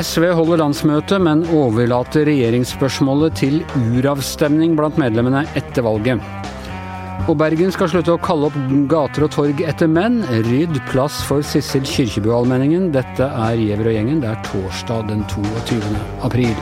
SV 0.00 0.30
holder 0.32 0.60
landsmøte, 0.62 1.18
men 1.18 1.42
overlater 1.50 2.24
regjeringsspørsmålet 2.28 3.34
til 3.40 3.58
uravstemning 3.98 4.76
blant 4.78 5.00
medlemmene 5.02 5.42
etter 5.58 5.82
valget. 5.82 6.22
Og 7.28 7.34
Bergen 7.42 7.74
skal 7.74 7.90
slutte 7.90 8.14
å 8.14 8.22
kalle 8.22 8.48
opp 8.48 8.56
gater 8.88 9.26
og 9.26 9.34
torg 9.34 9.60
etter 9.66 9.90
menn. 9.90 10.22
Rydd 10.46 10.78
plass 10.92 11.18
for 11.26 11.42
Sissel 11.42 11.82
Kyrkjebø-allmenningen. 11.82 12.92
Dette 12.94 13.28
er 13.28 13.58
Giæver 13.58 13.90
og 13.90 13.98
gjengen. 13.98 14.22
Det 14.22 14.30
er 14.30 14.40
torsdag 14.46 15.10
den 15.10 15.26
22. 15.34 15.82
april. 16.22 16.54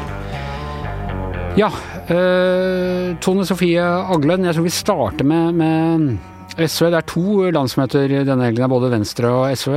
Ja, 1.61 1.69
eh, 2.15 3.15
Tone 3.25 3.47
Sofie 3.49 3.85
Aglen, 3.85 4.47
jeg 4.47 4.57
tror 4.57 4.67
vi 4.67 4.75
starter 4.75 5.29
med, 5.29 5.59
med 5.59 6.59
SV. 6.59 6.89
Det 6.91 6.99
er 7.01 7.09
to 7.09 7.49
landsmøter 7.55 8.15
denne 8.27 8.49
helgen, 8.49 8.71
både 8.73 8.93
Venstre 8.93 9.31
og 9.31 9.49
SV. 9.57 9.75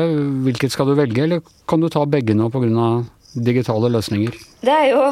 Hvilket 0.47 0.73
skal 0.73 0.89
du 0.89 0.95
velge, 0.97 1.25
eller 1.25 1.43
kan 1.69 1.83
du 1.83 1.89
ta 1.91 2.05
begge 2.09 2.37
nå 2.37 2.49
pga 2.53 2.91
digitale 3.31 3.91
løsninger? 3.93 4.35
Det 4.61 4.73
er 4.75 4.87
jo 4.91 5.03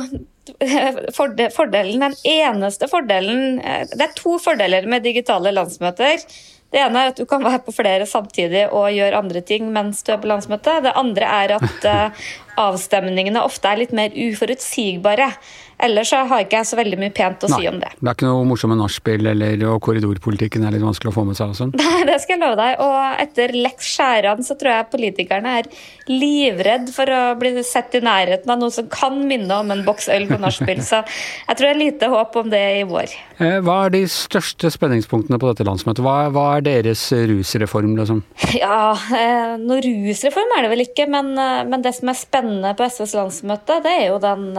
fordelen, 1.56 2.02
den 2.02 2.16
eneste 2.26 2.88
fordelen 2.90 3.60
eh, 3.60 3.86
Det 3.92 4.08
er 4.08 4.16
to 4.18 4.40
fordeler 4.42 4.88
med 4.90 5.06
digitale 5.06 5.54
landsmøter. 5.56 6.24
Det 6.70 6.78
ene 6.78 7.02
er 7.02 7.12
at 7.12 7.18
du 7.18 7.26
kan 7.30 7.42
være 7.42 7.64
på 7.66 7.74
flere 7.74 8.06
samtidig 8.06 8.68
og 8.68 8.92
gjøre 8.94 9.18
andre 9.24 9.42
ting 9.42 9.72
mens 9.74 10.04
du 10.06 10.12
er 10.14 10.20
på 10.22 10.30
landsmøtet. 10.30 10.84
Det 10.86 10.94
andre 10.98 11.32
er 11.46 11.56
at 11.58 11.88
eh, 11.90 12.28
avstemningene 12.62 13.42
ofte 13.46 13.72
er 13.72 13.82
litt 13.82 13.96
mer 13.96 14.14
uforutsigbare. 14.14 15.32
Ellers 15.80 16.10
så 16.12 16.26
har 16.28 16.44
ikke 16.44 16.60
jeg 16.60 16.68
så 16.68 16.80
veldig 16.80 16.98
mye 17.00 17.14
pent 17.16 17.46
å 17.46 17.50
Nei, 17.54 17.60
si 17.62 17.70
om 17.70 17.78
det. 17.80 17.92
Det 18.00 18.08
er 18.10 18.18
ikke 18.18 18.28
noe 18.28 18.48
morsomme 18.50 18.76
nachspiel 18.80 19.30
eller 19.32 19.62
og 19.70 19.78
korridorpolitikken 19.86 20.66
er 20.68 20.76
litt 20.76 20.84
vanskelig 20.84 21.14
å 21.14 21.16
få 21.16 21.24
med 21.28 21.38
seg? 21.40 21.54
Sånn. 21.56 21.72
Nei, 21.80 22.02
det 22.10 22.18
skal 22.24 22.36
jeg 22.36 22.42
love 22.44 22.58
deg. 22.60 22.82
Og 22.84 23.22
etter 23.24 23.54
Lex 23.56 23.88
Skjæran 23.94 24.44
så 24.46 24.58
tror 24.60 24.74
jeg 24.74 24.90
politikerne 24.92 25.54
er 25.62 25.70
livredd 26.12 26.90
for 26.96 27.12
å 27.14 27.22
bli 27.40 27.64
sett 27.68 27.96
i 27.96 28.04
nærheten 28.04 28.52
av 28.52 28.60
noe 28.60 28.74
som 28.76 28.90
kan 28.92 29.22
minne 29.30 29.62
om 29.64 29.72
en 29.72 29.86
boks 29.88 30.10
øl 30.12 30.28
på 30.30 30.40
nachspiel. 30.42 30.82
Så 30.86 31.02
jeg 31.06 31.56
tror 31.56 31.70
det 31.70 31.74
er 31.74 31.82
lite 31.82 32.12
håp 32.12 32.36
om 32.44 32.52
det 32.52 32.64
i 32.82 32.84
vår. 32.90 33.16
Eh, 33.40 33.58
hva 33.64 33.78
er 33.86 33.96
de 33.96 34.04
største 34.12 34.72
spenningspunktene 34.74 35.40
på 35.40 35.52
dette 35.52 35.68
landsmøtet? 35.68 36.04
Hva, 36.04 36.18
hva 36.36 36.46
er 36.58 36.68
deres 36.68 37.06
rusreform, 37.32 37.96
liksom? 38.02 38.24
Ja, 38.60 38.92
eh, 39.16 39.56
noe 39.62 39.80
rusreform 39.86 40.58
er 40.58 40.66
det 40.66 40.74
vel 40.74 40.84
ikke, 40.84 41.08
men, 41.12 41.32
eh, 41.40 41.64
men 41.70 41.86
det 41.86 41.96
som 41.96 42.12
er 42.12 42.20
spennende 42.20 42.76
på 42.76 42.88
SVs 42.90 43.16
landsmøte, 43.16 43.80
det 43.86 43.96
er 44.02 44.06
jo 44.10 44.20
den 44.24 44.50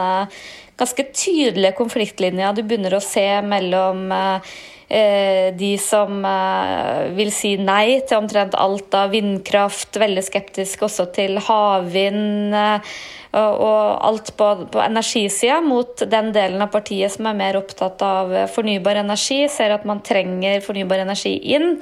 ganske 0.80 1.06
tydelige 1.12 1.76
konfliktlinja 1.78 2.54
du 2.56 2.64
begynner 2.64 2.96
å 2.96 3.04
se 3.04 3.26
mellom 3.46 4.10
eh, 4.12 5.54
de 5.56 5.70
som 5.80 6.24
eh, 6.26 7.06
vil 7.16 7.30
si 7.34 7.54
nei 7.60 8.00
til 8.02 8.20
omtrent 8.20 8.56
alt 8.58 8.94
av 8.98 9.14
vindkraft, 9.14 10.00
veldig 10.00 10.26
skeptisk 10.26 10.86
også 10.88 11.10
til 11.14 11.40
havvind 11.46 12.56
eh, 12.56 12.94
og 13.30 14.06
alt 14.08 14.32
på, 14.34 14.46
på 14.74 14.80
energisida, 14.82 15.60
mot 15.62 16.02
den 16.10 16.32
delen 16.34 16.64
av 16.64 16.72
partiet 16.72 17.14
som 17.14 17.28
er 17.30 17.36
mer 17.38 17.60
opptatt 17.60 18.02
av 18.02 18.32
fornybar 18.50 18.98
energi, 19.04 19.44
ser 19.46 19.76
at 19.76 19.86
man 19.86 20.02
trenger 20.02 20.64
fornybar 20.64 21.04
energi 21.04 21.36
inn 21.54 21.76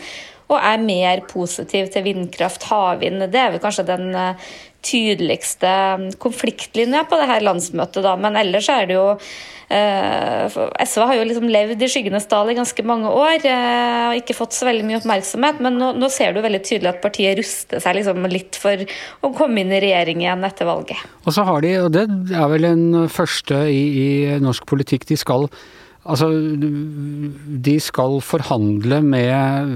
og 0.48 0.56
er 0.56 0.80
mer 0.80 1.22
positiv 1.28 1.90
til 1.92 2.06
vindkraft, 2.06 2.64
havvind. 2.70 3.26
Det 3.28 3.40
er 3.40 3.52
vel 3.52 3.62
kanskje 3.62 3.84
den 3.88 4.10
tydeligste 4.84 5.70
konfliktlinja 6.22 7.04
på 7.08 7.18
det 7.18 7.28
her 7.28 7.44
landsmøtet, 7.44 8.02
da. 8.04 8.14
Men 8.20 8.38
ellers 8.38 8.68
er 8.70 8.86
det 8.88 8.96
jo 8.96 9.06
eh, 9.74 10.58
SV 10.86 11.04
har 11.10 11.18
jo 11.18 11.24
liksom 11.26 11.48
levd 11.50 11.82
i 11.82 11.88
skyggenes 11.90 12.28
dal 12.30 12.50
i 12.52 12.56
ganske 12.56 12.84
mange 12.86 13.10
år 13.10 13.44
eh, 13.48 14.04
og 14.10 14.20
ikke 14.20 14.36
fått 14.38 14.56
så 14.56 14.68
veldig 14.68 14.86
mye 14.86 15.00
oppmerksomhet. 15.00 15.60
Men 15.64 15.80
nå, 15.80 15.90
nå 15.98 16.10
ser 16.14 16.34
du 16.34 16.42
veldig 16.44 16.62
tydelig 16.64 16.92
at 16.92 17.02
partiet 17.04 17.38
ruster 17.40 17.82
seg 17.82 17.98
liksom 17.98 18.28
litt 18.30 18.58
for 18.60 18.86
å 19.26 19.32
komme 19.36 19.64
inn 19.64 19.74
i 19.74 19.82
regjering 19.82 20.22
igjen 20.24 20.46
etter 20.46 20.70
valget. 20.70 21.02
Og 21.26 21.34
så 21.36 21.46
har 21.48 21.66
de, 21.66 21.74
og 21.82 21.92
det 21.96 22.06
er 22.06 22.54
vel 22.54 22.70
en 22.70 22.86
første 23.12 23.64
i, 23.72 23.82
i 24.04 24.08
norsk 24.42 24.68
politikk, 24.70 25.08
de 25.10 25.18
skal 25.18 25.50
Altså, 26.06 26.28
de 27.66 27.74
skal 27.82 28.20
forhandle 28.24 29.00
med, 29.04 29.72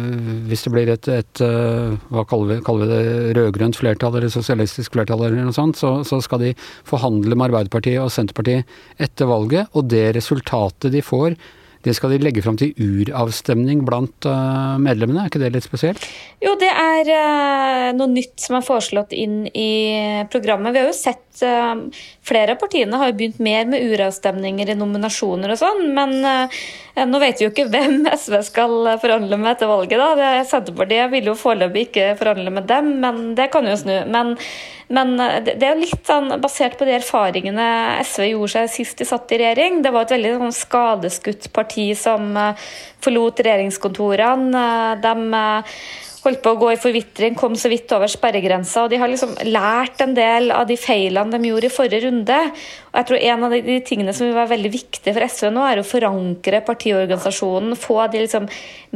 hvis 0.49 0.62
det 0.65 0.72
blir 0.72 0.93
et, 0.93 1.09
et 1.10 1.43
hva 1.43 2.22
kaller 2.31 2.53
vi, 2.53 2.59
kaller 2.65 2.87
vi 2.87 2.93
det, 2.93 3.33
rød-grønt 3.37 3.77
flertall 3.77 4.16
eller 4.21 4.33
sosialistisk 4.33 4.94
flertall 4.94 5.27
eller 5.27 5.43
noe 5.43 5.56
sånt, 5.56 5.81
så, 5.81 5.99
så, 6.09 6.22
skal 6.25 6.44
de 6.44 6.53
forhandle 6.88 7.37
med 7.37 7.50
Arbeiderpartiet 7.50 8.00
og 8.00 8.12
Senterpartiet 8.15 8.71
etter 9.03 9.28
valget. 9.28 9.75
Og 9.77 9.91
det 9.93 10.06
resultatet 10.16 10.94
de 10.94 11.03
får, 11.05 11.37
det 11.82 11.94
skal 11.97 12.12
de 12.12 12.20
legge 12.22 12.43
fram 12.44 12.56
til 12.59 12.75
uravstemning 12.78 13.82
blant 13.87 14.26
uh, 14.28 14.78
medlemmene, 14.82 15.25
er 15.25 15.32
ikke 15.32 15.43
det 15.43 15.50
litt 15.54 15.66
spesielt? 15.66 16.04
Jo, 16.43 16.54
det 16.60 16.70
er 16.70 17.10
uh, 17.10 17.88
noe 17.98 18.10
nytt 18.12 18.38
som 18.43 18.59
er 18.59 18.66
foreslått 18.66 19.15
inn 19.16 19.44
i 19.50 19.72
programmet. 20.32 20.75
Vi 20.75 20.82
har 20.82 20.91
jo 20.91 20.94
sett 20.94 21.42
uh, 21.42 22.04
flere 22.22 22.54
av 22.54 22.62
partiene 22.62 23.00
har 23.00 23.10
jo 23.10 23.19
begynt 23.19 23.42
mer 23.42 23.66
med 23.71 23.82
uravstemninger 23.91 24.71
i 24.71 24.78
nominasjoner 24.78 25.54
og 25.54 25.59
sånn, 25.59 25.88
men 25.97 26.21
nå 26.22 27.19
vet 27.22 27.41
vi 27.41 27.48
jo 27.48 27.50
ikke 27.50 27.71
hvem 27.72 28.06
SV 28.22 28.38
skal 28.47 28.76
forhandle 29.03 29.41
med 29.41 29.56
etter 29.56 29.71
valget. 29.71 29.98
da. 29.98 30.31
Senterpartiet 30.47 31.10
vil 31.15 31.32
jo 31.32 31.38
foreløpig 31.38 31.88
ikke 31.88 32.12
forhandle 32.21 32.54
med 32.54 32.71
dem, 32.71 32.94
men 33.03 33.32
det 33.38 33.50
kan 33.54 33.66
jo 33.66 33.75
snu. 33.81 33.97
Men 34.12 34.37
men 34.92 35.16
eh, 35.20 35.41
det 35.47 35.66
er 35.66 35.80
litt 35.80 36.06
sånn 36.08 36.36
basert 36.42 36.76
på 36.78 36.86
de 36.88 36.97
erfaringene 36.98 37.66
SV 38.04 38.28
gjorde 38.32 38.53
seg 38.54 38.70
sist 38.76 39.00
de 39.00 39.08
satt 39.08 39.32
i 39.32 39.41
regjering. 39.42 39.80
Det 39.84 39.92
var 39.94 40.06
et 40.06 40.14
veldig 40.16 40.36
sånn 40.44 40.56
skadeskutt 40.56 41.50
parti 41.56 41.91
som 41.98 42.32
eh, 42.36 42.70
forlot 43.04 43.44
regjeringskontorene. 43.47 44.64
Eh, 44.69 44.97
de 45.03 45.72
holdt 46.22 46.42
på 46.42 46.53
å 46.54 46.58
gå 46.60 46.69
i 46.70 46.78
forvitring, 46.78 47.34
kom 47.38 47.56
så 47.58 47.70
vidt 47.72 47.91
over 47.97 48.10
sperregrensa. 48.10 48.84
Og 48.84 48.92
de 48.92 49.00
har 49.00 49.10
liksom 49.10 49.34
lært 49.48 50.03
en 50.04 50.14
del 50.14 50.53
av 50.54 50.69
de 50.69 50.76
feilene 50.78 51.34
de 51.34 51.50
gjorde 51.50 51.69
i 51.69 51.74
forrige 51.74 52.04
runde. 52.06 52.38
Og 52.92 52.98
jeg 53.00 53.08
tror 53.08 53.22
En 53.25 53.44
av 53.47 53.54
de, 53.54 53.76
tingene 53.88 54.12
som 54.12 54.26
vil 54.26 54.36
være 54.36 54.50
veldig 54.50 54.70
viktig 54.75 55.14
for 55.16 55.25
SV 55.25 55.48
nå, 55.54 55.62
er 55.64 55.80
å 55.80 55.86
forankre 55.86 56.60
partiorganisasjonen. 56.66 57.72
Få 57.80 57.97
de 58.12 58.20
liksom 58.20 58.48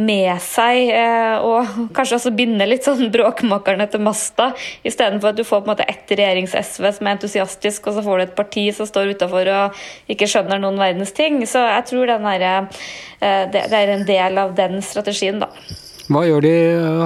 med 0.05 0.43
seg, 0.45 0.91
eh, 0.93 1.41
og 1.41 1.71
kanskje 1.97 2.19
også 2.19 2.35
binde 2.37 2.69
litt 2.69 2.85
sånn 2.85 3.09
bråkmakerne 3.15 3.89
til 3.89 4.05
masta. 4.05 4.51
Istedenfor 4.85 5.33
at 5.33 5.41
du 5.41 5.47
får 5.49 5.63
på 5.63 5.71
en 5.71 5.73
måte 5.73 5.89
ett 5.89 6.13
regjerings-SV 6.13 6.91
som 6.99 7.09
er 7.09 7.17
entusiastisk, 7.17 7.89
og 7.89 7.97
så 7.97 8.05
får 8.05 8.21
du 8.21 8.27
et 8.27 8.37
parti 8.37 8.67
som 8.77 8.91
står 8.91 9.15
utafor 9.17 9.53
og 9.55 9.81
ikke 10.13 10.29
skjønner 10.29 10.61
noen 10.61 10.81
verdens 10.83 11.17
ting. 11.17 11.41
Så 11.49 11.65
jeg 11.65 11.89
tror 11.89 12.13
der, 12.13 12.47
eh, 13.25 13.43
det 13.57 13.67
er 13.73 13.97
en 13.97 14.07
del 14.09 14.45
av 14.45 14.53
den 14.61 14.83
strategien, 14.85 15.41
da. 15.41 15.49
Hva 16.07 16.23
gjør 16.27 16.45
de, 16.45 16.55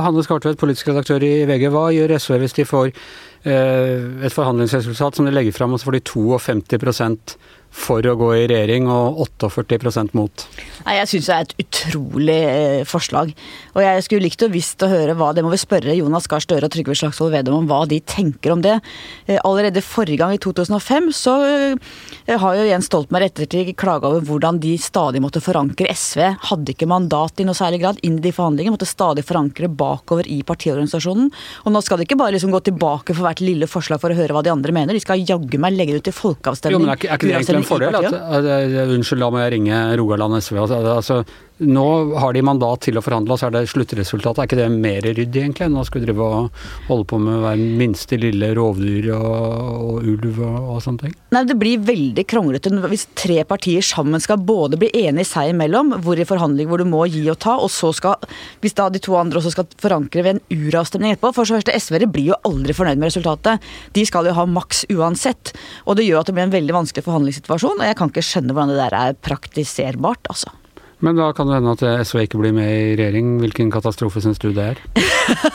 Hanne 0.05 0.22
Skartvedt, 0.25 0.59
politisk 0.61 0.91
redaktør 0.91 1.25
i 1.25 1.47
VG, 1.49 1.71
hva 1.72 1.87
gjør 1.94 2.16
SV 2.19 2.37
hvis 2.43 2.56
de 2.59 2.66
får 2.69 2.91
eh, 2.91 4.27
et 4.27 4.34
forhandlingsresultat 4.34 5.16
som 5.16 5.28
de 5.28 5.33
legger 5.33 5.56
fram, 5.56 5.72
og 5.72 5.81
så 5.81 5.88
får 5.88 5.97
de 5.97 6.03
52 6.11 7.38
for 7.70 8.04
å 8.06 8.16
gå 8.19 8.28
i 8.34 8.47
regjering, 8.50 8.88
og 8.91 9.20
48% 9.22 10.14
mot? 10.19 10.44
Nei, 10.84 10.97
Jeg 10.98 11.10
syns 11.10 11.28
det 11.28 11.34
er 11.34 11.44
et 11.47 11.54
utrolig 11.64 12.38
eh, 12.48 12.82
forslag. 12.88 13.32
Og 13.76 13.82
jeg 13.84 14.04
skulle 14.06 14.26
likt 14.26 14.42
å 14.42 14.50
visst 14.50 14.82
å 14.82 14.88
høre 14.91 15.14
hva 15.19 15.31
Det 15.36 15.44
må 15.44 15.53
vi 15.53 15.60
spørre 15.60 15.94
Jonas 15.94 16.26
Gahr 16.31 16.42
Støre 16.42 16.66
og 16.66 16.75
Trygve 16.75 16.97
Slagsvold 16.98 17.34
Vedum 17.34 17.60
om 17.60 17.69
hva 17.70 17.82
de 17.88 18.00
tenker 18.03 18.54
om 18.54 18.64
det. 18.64 18.78
Eh, 19.26 19.38
allerede 19.44 19.84
forrige 19.84 20.20
gang, 20.20 20.34
i 20.34 20.41
2005, 20.42 21.10
så 21.14 21.36
eh, 21.47 22.34
har 22.41 22.58
jo 22.58 22.66
Jens 22.66 22.91
Stoltenberg 22.91 23.31
ettertid 23.31 23.72
klaga 23.78 24.10
over 24.10 24.25
hvordan 24.26 24.60
de 24.62 24.75
stadig 24.81 25.22
måtte 25.22 25.42
forankre 25.44 25.92
SV. 25.94 26.25
Hadde 26.50 26.75
ikke 26.75 26.91
mandat 26.91 27.41
i 27.41 27.47
noe 27.47 27.58
særlig 27.58 27.82
grad 27.84 28.02
inn 28.06 28.19
i 28.19 28.25
de 28.25 28.34
forhandlingene, 28.34 28.75
måtte 28.75 28.88
stadig 28.88 29.25
forankre 29.28 29.70
bakover 29.70 30.28
i 30.31 30.41
partiorganisasjonen. 30.47 31.31
Og 31.64 31.75
nå 31.75 31.84
skal 31.84 32.00
de 32.00 32.08
ikke 32.08 32.19
bare 32.20 32.34
liksom 32.37 32.54
gå 32.54 32.62
tilbake 32.66 33.14
for 33.14 33.28
hvert 33.28 33.44
lille 33.44 33.70
forslag 33.70 34.02
for 34.02 34.12
å 34.12 34.19
høre 34.19 34.34
hva 34.37 34.44
de 34.47 34.52
andre 34.52 34.75
mener, 34.75 34.97
de 34.97 35.04
skal 35.04 35.22
jaggu 35.22 35.60
meg 35.62 35.76
legge 35.76 35.94
det 35.94 36.02
ut 36.02 36.08
til 36.10 36.16
folkeavstemning. 36.16 36.81
Jo, 36.81 36.84
men 36.84 36.94
er 36.94 37.00
ikke, 37.00 37.12
er 37.12 37.44
ikke 37.44 37.59
en 37.60 37.69
fordel? 37.69 37.97
At, 38.00 38.48
at, 38.48 38.93
unnskyld, 38.97 39.22
la 39.22 39.31
meg 39.34 39.50
ringe 39.54 39.81
Rogaland 40.00 40.41
SV. 40.41 40.60
Altså, 40.65 41.21
nå 41.60 41.87
har 42.21 42.32
de 42.32 42.43
mandat 42.44 42.87
til 42.87 42.97
å 42.97 43.03
forhandle, 43.04 43.34
og 43.34 43.41
så 43.41 43.48
er 43.48 43.54
det 43.54 43.69
sluttresultatet. 43.69 44.40
Er 44.40 44.49
ikke 44.49 44.58
det 44.58 44.69
mer 44.73 45.05
ryddig, 45.05 45.43
egentlig, 45.43 45.67
enn 45.67 45.76
å 45.76 45.84
skulle 45.87 46.06
drive 46.08 46.25
og 46.25 46.62
holde 46.88 47.06
på 47.11 47.19
med 47.20 47.43
hver 47.43 47.62
minste 47.81 48.17
lille 48.20 48.52
rovdyr 48.56 49.11
og, 49.17 49.26
og 49.29 50.08
ulv 50.14 50.38
og, 50.38 50.56
og, 50.58 50.79
sånne 50.84 51.05
ting? 51.05 51.17
Nei, 51.37 51.43
det 51.49 51.56
blir 51.61 51.82
veldig 51.84 52.25
kronglete 52.31 52.73
hvis 52.90 53.06
tre 53.19 53.43
partier 53.49 53.84
sammen 53.84 54.23
skal 54.23 54.40
både 54.40 54.79
bli 54.81 54.88
enige 55.02 55.29
seg 55.29 55.52
imellom, 55.52 55.93
hvor 56.05 56.20
i 56.20 56.26
forhandling 56.29 56.70
hvor 56.70 56.81
du 56.81 56.88
må 56.88 57.05
gi 57.11 57.26
og 57.32 57.38
ta, 57.43 57.58
og 57.61 57.70
så 57.73 57.93
skal, 57.96 58.17
hvis 58.64 58.76
da 58.79 58.88
de 58.93 59.02
to 59.02 59.19
andre 59.20 59.43
også 59.43 59.52
skal 59.55 59.69
forankre 59.81 60.25
ved 60.25 60.38
en 60.38 60.64
uravstemning 60.69 61.14
etterpå 61.14 61.34
For 61.37 61.49
så 61.49 61.58
første, 61.58 61.76
SV-ere 61.76 62.08
blir 62.11 62.32
jo 62.32 62.40
aldri 62.49 62.75
fornøyd 62.76 63.00
med 63.00 63.11
resultatet. 63.11 63.69
De 63.96 64.06
skal 64.08 64.29
jo 64.31 64.37
ha 64.37 64.46
maks 64.49 64.87
uansett. 64.94 65.52
Og 65.84 65.99
det 65.99 66.08
gjør 66.08 66.23
at 66.23 66.31
det 66.31 66.37
blir 66.38 66.49
en 66.49 66.56
veldig 66.56 66.79
vanskelig 66.81 67.06
forhandlingssituasjon, 67.06 67.79
og 67.82 67.87
jeg 67.90 68.00
kan 68.00 68.12
ikke 68.12 68.26
skjønne 68.26 68.56
hvordan 68.56 68.75
det 68.75 68.81
der 68.81 68.99
er 69.02 69.20
praktiserbart, 69.29 70.25
altså. 70.32 70.55
Men 71.00 71.17
da 71.17 71.31
kan 71.37 71.49
det 71.49 71.58
hende 71.58 71.76
at 71.76 72.06
SV 72.06 72.26
ikke 72.26 72.41
blir 72.43 72.55
med 72.56 72.70
i 72.70 72.97
regjering. 73.00 73.38
Hvilken 73.43 73.73
katastrofe 73.73 74.23
syns 74.25 74.41
du 74.43 74.50
det 74.56 74.73
er? 74.75 74.82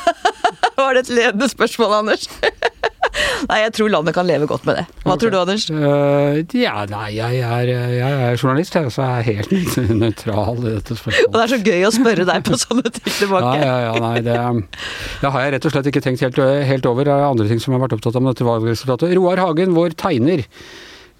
Var 0.79 0.97
det 0.97 1.05
et 1.05 1.13
ledende 1.17 1.49
spørsmål, 1.49 1.99
Anders? 2.01 2.27
Nei, 3.49 3.59
jeg 3.61 3.73
tror 3.77 3.91
landet 3.91 4.15
kan 4.15 4.27
leve 4.27 4.47
godt 4.49 4.65
med 4.67 4.79
det. 4.79 4.83
Hva 5.03 5.13
okay. 5.13 5.21
tror 5.21 5.31
du, 5.31 5.37
Anders? 5.39 5.65
Uh, 5.69 6.39
ja, 6.57 6.85
nei, 6.89 7.09
jeg 7.15 7.41
er, 7.43 7.71
jeg 7.93 8.23
er 8.29 8.39
journalist, 8.39 8.75
jeg, 8.75 8.91
så 8.93 9.05
jeg 9.05 9.21
er 9.21 9.27
helt 9.29 9.77
nøytral 10.01 10.59
i 10.63 10.73
dette 10.73 10.97
spørsmålet. 10.97 11.29
Og 11.29 11.37
det 11.37 11.43
er 11.43 11.53
så 11.53 11.59
gøy 11.69 11.85
å 11.87 11.93
spørre 11.95 12.27
deg 12.31 12.47
på 12.47 12.59
sånne 12.59 12.93
ting 12.97 13.13
tilbake. 13.19 13.53
Ja, 13.61 13.69
ja, 13.69 13.77
ja, 13.87 13.93
nei, 14.03 14.15
det, 14.25 14.39
det, 15.21 15.31
har 15.35 15.45
jeg 15.45 15.55
rett 15.55 15.69
og 15.69 15.75
slett 15.75 15.91
ikke 15.91 16.03
tenkt 16.07 16.25
helt, 16.25 16.41
helt 16.71 16.89
over. 16.91 17.07
Det 17.07 17.15
er 17.15 17.29
andre 17.29 17.47
ting 17.51 17.61
som 17.61 17.73
jeg 17.73 17.79
har 17.79 17.85
vært 17.87 17.97
opptatt 17.99 18.19
av 18.19 18.25
med 18.25 18.35
dette 18.35 18.49
valgresultatet. 18.49 19.15
Roar 19.19 19.43
Hagen, 19.43 19.77
vår 19.77 19.95
tegner. 19.99 20.45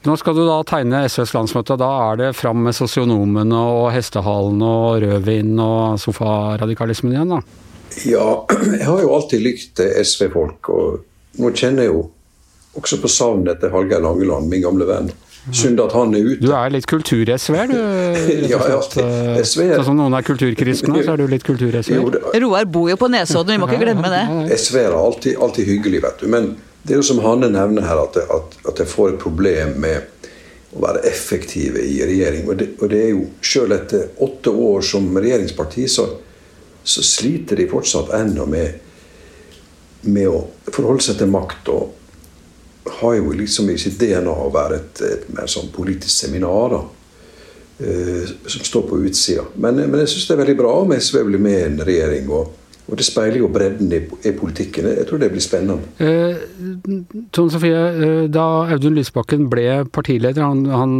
Nå 0.06 0.13
skal 0.22 0.36
du 0.38 0.44
da 0.46 0.60
tegne 0.68 1.02
SVs 1.10 1.34
landsmøte. 1.34 1.78
Da 1.81 1.90
er 2.12 2.19
det 2.19 2.31
fram 2.38 2.62
med 2.68 2.75
sosionomene 2.78 3.57
og 3.57 3.88
hestehalen 3.96 4.62
og 4.62 5.00
rødvin 5.02 5.56
og 5.57 6.00
sofaradikalismen 6.02 7.16
igjen, 7.16 7.34
da? 7.34 7.40
Ja, 8.06 8.28
jeg 8.80 8.86
har 8.86 9.02
jo 9.02 9.13
alltid 9.18 9.42
likt 9.42 9.81
SV-folk. 9.81 10.69
Og 10.69 11.42
nå 11.42 11.54
kjenner 11.57 11.88
jeg 11.88 11.94
jo 11.96 12.04
også 12.78 13.00
på 13.02 13.10
savnet 13.10 13.56
etter 13.56 13.74
Hallgeir 13.74 14.04
Langeland, 14.04 14.52
min 14.52 14.62
gamle 14.66 14.86
venn. 14.90 15.10
Synd 15.54 15.80
at 15.81 15.94
han 15.94 16.13
er 16.18 16.25
ute. 16.25 16.42
Du 16.42 16.54
er 16.57 16.72
litt 16.74 16.88
kultur-SV-er, 16.90 17.69
du? 17.69 17.75
ja, 18.52 18.62
ja, 18.72 18.80
SV 18.81 19.66
Sånn 19.78 19.90
som 19.90 20.00
noen 20.00 20.18
er 20.18 20.25
kulturkristne, 20.25 21.02
så 21.06 21.13
er 21.13 21.22
du 21.22 21.28
litt 21.30 21.46
kultur-SV-er? 21.46 22.40
Roar 22.46 22.69
bor 22.69 22.90
jo 22.90 22.98
på 22.98 23.10
Nesodden, 23.13 23.54
vi 23.56 23.62
må 23.62 23.69
ikke 23.69 23.84
glemme 23.86 24.13
det. 24.13 24.24
SV 24.57 24.80
er 24.86 24.98
alltid, 24.98 25.38
alltid 25.42 25.69
hyggelig, 25.69 26.02
vet 26.06 26.24
du. 26.25 26.30
Men 26.34 26.56
det 26.85 26.93
er 26.93 26.99
jo 27.01 27.07
som 27.07 27.19
Hanne 27.23 27.49
nevner 27.49 27.81
her, 27.87 28.03
at, 28.03 28.17
at, 28.29 28.57
at 28.69 28.79
jeg 28.81 28.89
får 28.91 29.15
et 29.15 29.21
problem 29.23 29.73
med 29.81 30.27
å 30.75 30.83
være 30.83 31.01
effektive 31.09 31.81
i 31.81 31.97
regjering. 32.05 32.45
Og 32.45 32.59
det, 32.59 32.67
og 32.77 32.91
det 32.91 32.99
er 33.01 33.11
jo 33.15 33.23
Selv 33.41 33.73
etter 33.73 34.11
åtte 34.21 34.51
år 34.51 34.83
som 34.85 35.07
regjeringsparti, 35.17 35.87
så, 35.89 36.05
så 36.83 37.05
sliter 37.05 37.57
de 37.57 37.69
fortsatt 37.71 38.11
ennå 38.19 38.45
med, 38.49 38.75
med 40.05 40.29
å 40.29 40.43
forholde 40.69 41.07
seg 41.07 41.17
til 41.21 41.31
makt. 41.33 41.71
Og 41.73 42.91
har 42.99 43.15
jo 43.17 43.33
liksom 43.33 43.71
i 43.73 43.79
sitt 43.81 43.97
DNA 43.97 44.35
å 44.45 44.51
være 44.53 44.77
et, 44.77 45.01
et 45.07 45.25
mer 45.33 45.49
sånn 45.49 45.71
politisk 45.73 46.13
seminar 46.13 46.75
da, 46.75 46.83
uh, 47.81 48.35
som 48.45 48.67
står 48.67 48.85
på 48.91 49.01
utsida. 49.07 49.47
Men, 49.55 49.81
men 49.87 50.03
jeg 50.03 50.13
syns 50.13 50.29
det 50.29 50.37
er 50.37 50.43
veldig 50.43 50.59
bra 50.61 50.75
om 50.83 50.93
SV 50.93 51.23
blir 51.31 51.41
med 51.41 51.57
i 51.57 51.65
en 51.71 51.81
regjering. 51.89 52.29
og 52.29 52.64
og 52.85 52.99
det 52.99 53.05
speiler 53.07 53.39
jo 53.39 53.47
bredden 53.49 53.89
i, 53.89 54.31
politikken. 54.37 54.85
Jeg 54.99 55.07
tror 55.09 55.21
det 55.21 55.31
blir 55.33 55.41
spennende. 55.41 55.87
Eh, 55.97 56.37
Tone 57.33 57.49
Sofie, 57.49 57.73
eh, 57.73 58.27
da 58.29 58.43
Audun 58.75 58.93
Lysbakken 58.93 59.47
ble 59.49 59.87
partileder, 59.89 60.45
han, 60.45 60.61
han, 60.69 60.93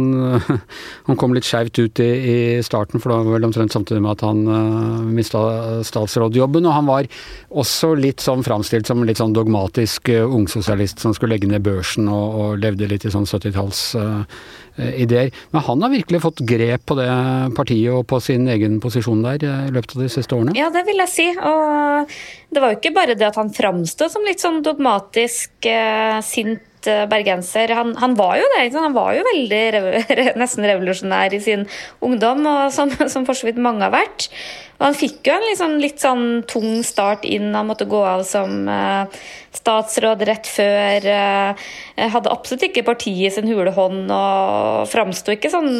han 1.06 1.20
kom 1.20 1.36
litt 1.36 1.46
skeivt 1.46 1.78
ut 1.78 2.02
i, 2.02 2.08
i, 2.10 2.36
starten, 2.66 2.98
for 2.98 3.12
det 3.12 3.20
var 3.20 3.38
vel 3.38 3.46
omtrent 3.46 3.76
samtidig 3.76 4.02
med 4.02 4.16
at 4.16 4.26
han 4.26 4.42
uh, 4.50 4.56
eh, 4.56 5.06
mista 5.14 5.44
statsrådjobben. 5.86 6.66
Og 6.66 6.74
han 6.74 6.90
var 6.90 7.10
også 7.54 7.94
litt 7.94 8.24
sånn 8.24 8.42
framstilt 8.46 8.90
som 8.90 9.06
litt 9.06 9.22
sånn 9.22 9.36
dogmatisk 9.36 10.10
uh, 10.10 10.24
ungsosialist 10.26 11.06
som 11.06 11.14
skulle 11.14 11.36
legge 11.36 11.52
ned 11.52 11.62
børsen 11.66 12.10
og, 12.10 12.40
og 12.40 12.62
levde 12.66 12.90
litt 12.90 13.06
i 13.06 13.14
sånn 13.14 13.30
70-talls 13.30 13.86
uh, 14.02 14.42
ideer. 14.76 15.32
Men 15.54 15.64
han 15.66 15.82
har 15.84 15.92
virkelig 15.92 16.22
fått 16.24 16.42
grep 16.48 16.86
på 16.88 16.98
det 16.98 17.08
partiet 17.56 17.92
og 17.94 18.06
på 18.10 18.20
sin 18.22 18.48
egen 18.52 18.78
posisjon 18.82 19.24
der 19.24 19.44
i 19.46 19.74
løpet 19.74 19.96
av 19.96 20.04
de 20.04 20.10
siste 20.12 20.36
årene? 20.36 20.56
Ja, 20.58 20.70
det 20.74 20.84
vil 20.88 21.00
jeg 21.04 21.12
si. 21.12 21.28
Og 21.36 22.12
det 22.52 22.62
var 22.62 22.72
jo 22.72 22.80
ikke 22.80 22.94
bare 22.96 23.16
det 23.18 23.28
at 23.28 23.38
han 23.40 23.52
framsto 23.54 24.08
som 24.12 24.26
litt 24.26 24.42
sånn 24.42 24.62
dogmatisk 24.66 25.68
eh, 25.70 26.18
sint 26.24 26.90
eh, 26.90 27.04
bergenser. 27.10 27.72
Han, 27.76 27.94
han, 28.00 28.14
var 28.18 28.36
jo 28.40 28.46
det. 28.56 28.68
Han 28.76 28.96
var 28.96 29.16
jo 29.16 29.24
veldig 29.26 29.64
nesten 30.42 30.68
revolusjonær 30.68 31.36
i 31.36 31.42
sin 31.42 31.66
ungdom, 32.04 32.46
og 32.46 32.72
som, 32.74 32.92
som 33.10 33.26
for 33.28 33.38
så 33.38 33.50
vidt 33.50 33.60
mange 33.62 33.86
har 33.86 33.94
vært. 33.94 34.30
Og 34.76 34.84
han 34.88 34.96
fikk 34.96 35.26
jo 35.26 35.34
en 35.36 35.48
liksom, 35.48 35.74
litt 35.82 36.02
sånn 36.02 36.26
tung 36.48 36.82
start 36.86 37.24
inn. 37.28 37.54
Han 37.56 37.68
måtte 37.70 37.88
gå 37.88 38.00
av 38.04 38.24
som 38.28 38.68
uh, 38.68 39.08
statsråd 39.56 40.24
rett 40.28 40.48
før. 40.50 41.06
Uh, 41.06 41.68
hadde 42.12 42.32
absolutt 42.32 42.66
ikke 42.68 42.84
partiet 42.86 43.36
sin 43.36 43.48
hule 43.48 43.72
hånd 43.72 44.10
og 44.12 44.84
framsto 44.90 45.32
ikke 45.32 45.48
sånn 45.52 45.70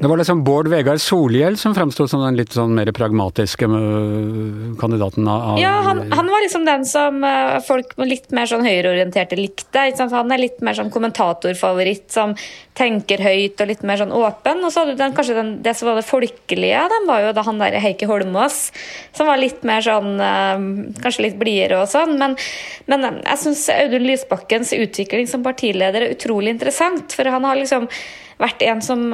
Det 0.00 0.08
var 0.08 0.20
liksom 0.20 0.40
Bård 0.46 0.70
Vegar 0.72 0.96
Solhjell 1.02 1.58
som 1.60 1.74
framsto 1.76 2.06
som 2.08 2.22
den 2.24 2.38
litt 2.38 2.56
sånn 2.56 2.72
mer 2.76 2.88
pragmatiske 2.96 3.68
kandidaten 4.80 5.28
av 5.28 5.60
Ja, 5.60 5.74
han, 5.84 6.06
han 6.12 6.30
var 6.32 6.44
liksom 6.44 6.64
den 6.68 6.86
som 6.88 7.20
folk 7.66 7.92
litt 8.00 8.32
mer 8.34 8.48
sånn 8.48 8.64
høyreorienterte 8.66 9.36
likte. 9.38 9.84
Han 9.98 10.32
er 10.34 10.42
litt 10.42 10.62
mer 10.64 10.78
sånn 10.78 10.92
kommentatorfavoritt 10.94 12.08
som 12.14 12.34
tenker 12.78 13.22
høyt 13.22 13.60
og 13.62 13.70
litt 13.70 13.84
mer 13.86 14.00
sånn 14.00 14.14
åpen. 14.14 14.62
Og 14.64 14.72
så 14.72 14.82
hadde 14.82 14.94
du 14.94 15.02
den, 15.02 15.14
kanskje 15.16 15.36
den, 15.38 15.52
det 15.64 15.74
som 15.78 15.90
var 15.90 15.98
det 15.98 16.06
folkelige, 16.08 16.84
den 16.92 17.08
var 17.08 17.24
jo 17.24 17.34
da 17.36 17.44
han 17.46 17.60
der 17.62 17.78
Heikki 17.82 18.08
Holmås, 18.10 18.37
som 18.46 19.28
var 19.28 19.40
litt 19.40 19.64
mer 19.66 19.82
sånn 19.84 20.14
øh, 20.22 20.68
Kanskje 21.02 21.26
litt 21.26 21.40
blidere 21.40 21.82
og 21.82 21.90
sånn. 21.90 22.16
Men, 22.20 22.36
men 22.90 23.08
jeg 23.24 23.42
syns 23.42 23.66
Audun 23.74 24.06
Lysbakkens 24.06 24.72
utvikling 24.76 25.28
som 25.30 25.44
partileder 25.46 26.06
er 26.06 26.14
utrolig 26.14 26.54
interessant. 26.54 27.16
For 27.16 27.28
han 27.28 27.46
har 27.48 27.58
liksom 27.58 27.88
vært 28.38 28.64
en 28.66 28.82
som 28.84 29.08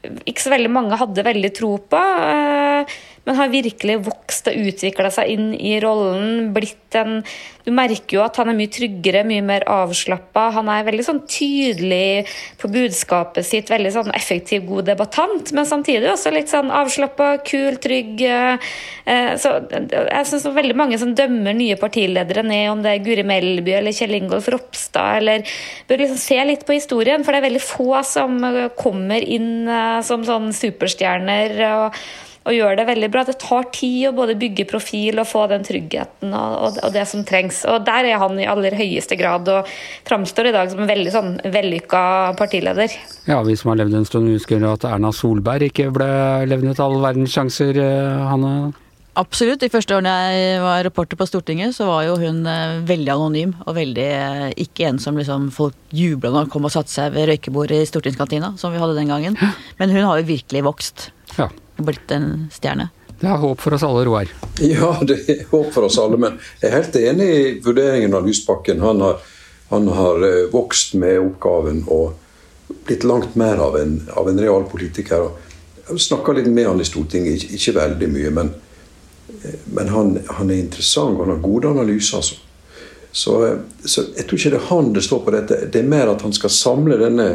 ikke 0.00 0.44
så 0.46 0.52
veldig 0.54 0.70
mange 0.72 0.98
hadde 1.00 1.26
veldig 1.26 1.52
tro 1.56 1.74
på. 1.92 2.00
Øh, 2.00 2.98
men 3.28 3.36
har 3.36 3.50
virkelig 3.52 3.98
vokst 4.06 4.48
og 4.48 4.68
utvikla 4.70 5.10
seg 5.12 5.28
inn 5.34 5.50
i 5.54 5.74
rollen. 5.82 6.52
blitt 6.56 6.96
en, 6.96 7.20
Du 7.62 7.70
merker 7.76 8.16
jo 8.16 8.22
at 8.24 8.38
han 8.40 8.48
er 8.48 8.56
mye 8.56 8.72
tryggere, 8.72 9.20
mye 9.28 9.42
mer 9.44 9.66
avslappa. 9.68 10.46
Han 10.56 10.70
er 10.72 10.86
veldig 10.86 11.04
sånn 11.04 11.20
tydelig 11.28 12.24
på 12.58 12.70
budskapet 12.72 13.44
sitt, 13.46 13.68
veldig 13.70 13.92
sånn 13.92 14.10
effektiv, 14.16 14.64
god 14.66 14.88
debattant. 14.88 15.52
Men 15.52 15.68
samtidig 15.68 16.08
også 16.08 16.32
litt 16.32 16.48
sånn 16.50 16.72
avslappa, 16.72 17.34
kul, 17.44 17.76
trygg. 17.76 18.24
Eh, 18.24 19.36
så 19.36 19.52
jeg 19.68 20.30
syns 20.30 20.48
veldig 20.48 20.78
mange 20.80 20.98
som 20.98 21.12
dømmer 21.14 21.54
nye 21.54 21.76
partiledere 21.78 22.42
ned, 22.42 22.70
om 22.72 22.82
det 22.82 22.96
er 22.96 23.04
Guri 23.04 23.26
Melby 23.28 23.76
eller 23.76 23.94
Kjell 23.94 24.16
Ingolf 24.16 24.48
Ropstad, 24.48 25.20
eller 25.20 25.44
bør 25.86 26.06
liksom 26.06 26.18
se 26.24 26.40
litt 26.48 26.64
på 26.64 26.78
historien. 26.80 27.22
For 27.22 27.36
det 27.36 27.44
er 27.44 27.48
veldig 27.50 27.66
få 27.68 28.00
som 28.08 28.40
kommer 28.78 29.22
inn 29.22 29.68
eh, 29.68 30.00
som 30.06 30.26
sånn 30.26 30.50
superstjerner. 30.56 31.56
og 31.74 32.02
og 32.48 32.56
gjør 32.56 32.78
det 32.78 32.86
veldig 32.88 33.08
bra. 33.12 33.22
Det 33.28 33.36
tar 33.42 33.66
tid 33.74 34.08
å 34.08 34.14
både 34.16 34.36
bygge 34.40 34.64
profil 34.70 35.20
og 35.20 35.28
få 35.28 35.44
den 35.50 35.64
tryggheten 35.66 36.32
og, 36.32 36.54
og, 36.56 36.78
og, 36.86 36.92
det 36.94 37.04
som 37.10 37.24
trengs. 37.28 37.62
Og 37.68 37.84
der 37.86 38.08
er 38.08 38.20
han 38.22 38.38
i 38.40 38.48
aller 38.48 38.76
høyeste 38.78 39.18
grad 39.20 39.48
og 39.52 39.68
framstår 40.08 40.48
i 40.48 40.54
dag 40.56 40.72
som 40.72 40.80
en 40.82 40.90
veldig 40.90 41.12
sånn 41.14 41.34
vellykka 41.52 42.02
partileder. 42.40 42.96
Ja, 43.28 43.42
vi 43.46 43.58
som 43.60 43.72
har 43.72 43.82
levd 43.82 43.98
en 44.00 44.08
stund 44.08 44.32
husker 44.32 44.64
at 44.70 44.88
Erna 44.88 45.12
Solberg 45.14 45.68
ikke 45.68 45.90
ble 45.94 46.10
levnet 46.48 46.80
all 46.80 46.96
verdens 47.04 47.36
sjanser, 47.36 47.76
eh, 47.76 48.30
Hanne? 48.30 48.72
Absolutt. 49.18 49.62
De 49.62 49.70
første 49.72 49.96
årene 49.96 50.12
jeg 50.30 50.60
var 50.62 50.84
reporter 50.86 51.18
på 51.18 51.26
Stortinget, 51.26 51.74
så 51.74 51.88
var 51.88 52.04
jo 52.06 52.18
hun 52.20 52.44
eh, 52.46 52.76
veldig 52.86 53.14
anonym 53.16 53.56
og 53.64 53.74
veldig 53.78 54.06
eh, 54.06 54.44
ikke 54.66 54.86
en 54.90 55.00
som 55.02 55.18
liksom 55.18 55.48
folk 55.54 55.74
jubla 55.90 56.30
når 56.30 56.46
hun 56.46 56.52
kom 56.54 56.68
og 56.68 56.74
satte 56.74 56.94
seg 56.94 57.16
ved 57.16 57.32
røykebordet 57.32 57.82
i 57.82 57.88
stortingskantina, 57.90 58.54
som 58.60 58.74
vi 58.74 58.82
hadde 58.82 58.98
den 59.00 59.10
gangen. 59.10 59.40
Men 59.80 59.96
hun 59.96 60.06
har 60.06 60.20
jo 60.20 60.30
virkelig 60.30 60.64
vokst. 60.68 61.10
Ja 61.38 61.50
blitt 61.84 62.10
en 62.10 62.48
stjerne. 62.52 62.88
Det 63.20 63.28
er 63.28 63.36
håp 63.42 63.60
for 63.60 63.76
oss 63.76 63.84
alle, 63.84 64.04
Roar. 64.08 64.30
Ja, 64.64 64.94
det 65.04 65.18
er 65.28 65.44
håp 65.50 65.72
for 65.74 65.88
oss 65.88 65.98
alle. 66.00 66.16
Men 66.20 66.38
jeg 66.60 66.70
er 66.70 66.78
helt 66.78 66.96
enig 66.96 67.28
i 67.28 67.44
vurderingen 67.64 68.16
av 68.16 68.26
Lysbakken. 68.26 68.80
Han 68.84 69.02
har, 69.04 69.20
han 69.72 69.90
har 69.92 70.24
eh, 70.26 70.48
vokst 70.52 70.96
med 71.00 71.20
oppgaven 71.20 71.84
og 71.92 72.16
blitt 72.86 73.04
langt 73.04 73.36
mer 73.40 73.60
av 73.60 73.76
en, 73.80 73.98
av 74.16 74.30
en 74.30 74.40
realpolitiker. 74.40 75.28
Jeg 75.90 76.06
snakka 76.06 76.36
litt 76.38 76.48
med 76.48 76.68
han 76.70 76.80
i 76.80 76.88
Stortinget, 76.88 77.50
ikke, 77.50 77.76
veldig 77.76 78.10
mye, 78.14 78.34
men, 78.40 78.52
men 79.74 79.88
han, 79.88 80.18
han, 80.26 80.50
er 80.50 80.62
interessant 80.62 81.16
og 81.16 81.26
han 81.26 81.34
har 81.36 81.44
gode 81.44 81.70
analyser. 81.70 82.16
Altså. 82.16 82.36
Så, 83.12 83.46
eh, 83.46 83.56
så, 83.84 84.04
jeg 84.16 84.26
tror 84.26 84.38
ikke 84.38 84.52
det 84.54 84.60
er 84.60 84.68
han 84.70 84.92
det 84.94 85.04
står 85.04 85.24
på 85.24 85.34
dette. 85.34 85.62
Det 85.72 85.82
er 85.82 85.88
mer 85.88 86.12
at 86.12 86.22
han 86.22 86.34
skal 86.36 86.52
samle 86.54 86.98
denne 87.00 87.30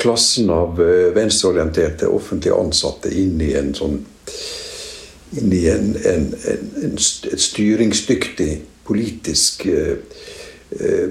klassen 0.00 0.50
av 0.50 0.80
eh, 0.82 1.10
venstreorienterte 1.14 2.08
offentlige 2.10 2.58
ansatte 2.58 3.12
inn 3.14 3.40
i 3.42 3.52
en 3.58 3.74
sånn 3.76 4.00
inn 5.38 5.52
i 5.54 5.66
en, 5.70 5.92
en, 6.10 6.24
en, 6.50 6.96
et 6.98 7.42
styringsdyktig 7.44 8.54
politisk 8.88 9.68
eh, 9.70 10.00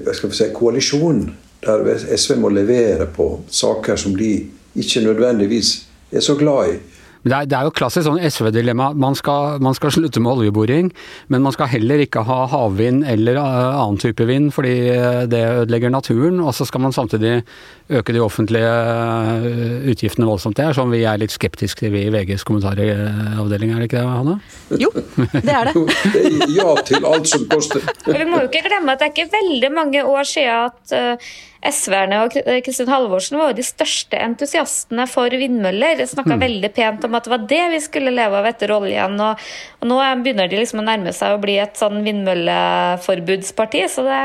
hva 0.04 0.12
skal 0.16 0.32
vi 0.32 0.36
si, 0.36 0.48
koalisjon. 0.56 1.24
Der 1.60 1.88
SV 2.16 2.38
må 2.40 2.48
levere 2.52 3.06
på 3.12 3.26
saker 3.52 3.98
som 4.00 4.14
de 4.16 4.32
ikke 4.80 5.02
nødvendigvis 5.04 5.72
er 6.12 6.24
så 6.24 6.36
glad 6.40 6.74
i. 6.74 6.78
Det 7.20 7.34
er, 7.36 7.48
det 7.48 7.56
er 7.56 7.66
jo 7.68 7.72
klassisk 7.76 8.06
sånn 8.06 8.20
SV-dilemma. 8.24 8.90
Man, 8.96 9.16
man, 9.60 9.76
skal 9.76 9.92
slutte 9.92 10.22
med 10.24 10.32
oljeboring, 10.32 10.88
men 11.28 11.44
man 11.44 11.52
skal 11.52 11.68
heller 11.68 12.00
ikke 12.00 12.22
ha 12.24 12.38
havvind 12.48 13.04
eller 13.08 13.36
uh, 13.36 13.82
annen 13.82 14.00
type 14.00 14.24
vind, 14.28 14.48
fordi 14.56 14.72
eh, 14.94 15.26
det 15.28 15.42
ødelegger 15.64 15.92
naturen. 15.92 16.40
Og 16.40 16.54
så 16.56 16.64
skal 16.68 16.84
man 16.86 16.96
samtidig 16.96 17.42
øke 17.90 18.14
de 18.16 18.22
offentlige 18.24 18.70
uh, 18.70 19.90
utgiftene 19.92 20.28
voldsomt. 20.28 20.56
Det 20.56 20.64
er 20.64 20.78
sånn 20.78 20.92
vi 20.94 21.02
er 21.04 21.20
litt 21.20 21.34
skeptiske 21.34 21.84
til 21.84 21.92
vi 21.92 22.06
i 22.06 22.14
VGs 22.14 22.46
kommentaravdeling, 22.48 23.74
er 23.74 23.84
det 23.84 23.90
ikke 23.90 24.00
det, 24.00 24.16
Hanne? 24.16 24.38
Jo, 24.80 24.90
det 25.36 25.54
er 25.58 25.70
det. 25.70 25.84
ja 26.58 26.72
til 26.88 27.06
alt 27.08 27.28
som 27.28 27.46
koster. 27.52 27.84
Vi 28.06 28.26
må 28.28 28.42
jo 28.42 28.48
ikke 28.48 28.64
glemme 28.68 28.96
at 28.96 29.04
det 29.04 29.10
er 29.10 29.14
ikke 29.14 29.36
veldig 29.36 29.72
mange 29.76 30.04
år 30.08 30.28
siden 30.28 30.70
at 30.70 30.96
uh, 30.96 31.30
SV-erne 31.60 32.22
og 32.24 32.36
Kristin 32.64 32.88
Halvorsen 32.88 33.36
var 33.36 33.50
jo 33.50 33.58
de 33.58 33.64
største 33.66 34.16
entusiastene 34.16 35.04
for 35.10 35.32
vindmøller. 35.42 36.00
Snakka 36.08 36.38
mm. 36.38 36.44
veldig 36.46 36.70
pent 36.76 37.04
om 37.10 37.18
at 37.18 37.26
det 37.26 37.34
var 37.34 37.48
det 37.50 37.64
vi 37.74 37.82
skulle 37.84 38.14
leve 38.14 38.40
av 38.40 38.48
etter 38.50 38.72
oljen. 38.74 39.18
Og, 39.20 39.50
og, 39.80 39.90
nå 39.90 39.98
begynner 40.24 40.50
de 40.50 40.62
liksom 40.62 40.82
å 40.82 40.86
nærme 40.86 41.12
seg 41.16 41.34
å 41.34 41.42
bli 41.42 41.58
et 41.62 41.76
sånn 41.80 42.00
vindmølleforbudsparti. 42.06 43.84
Så 43.90 44.06
det, 44.06 44.20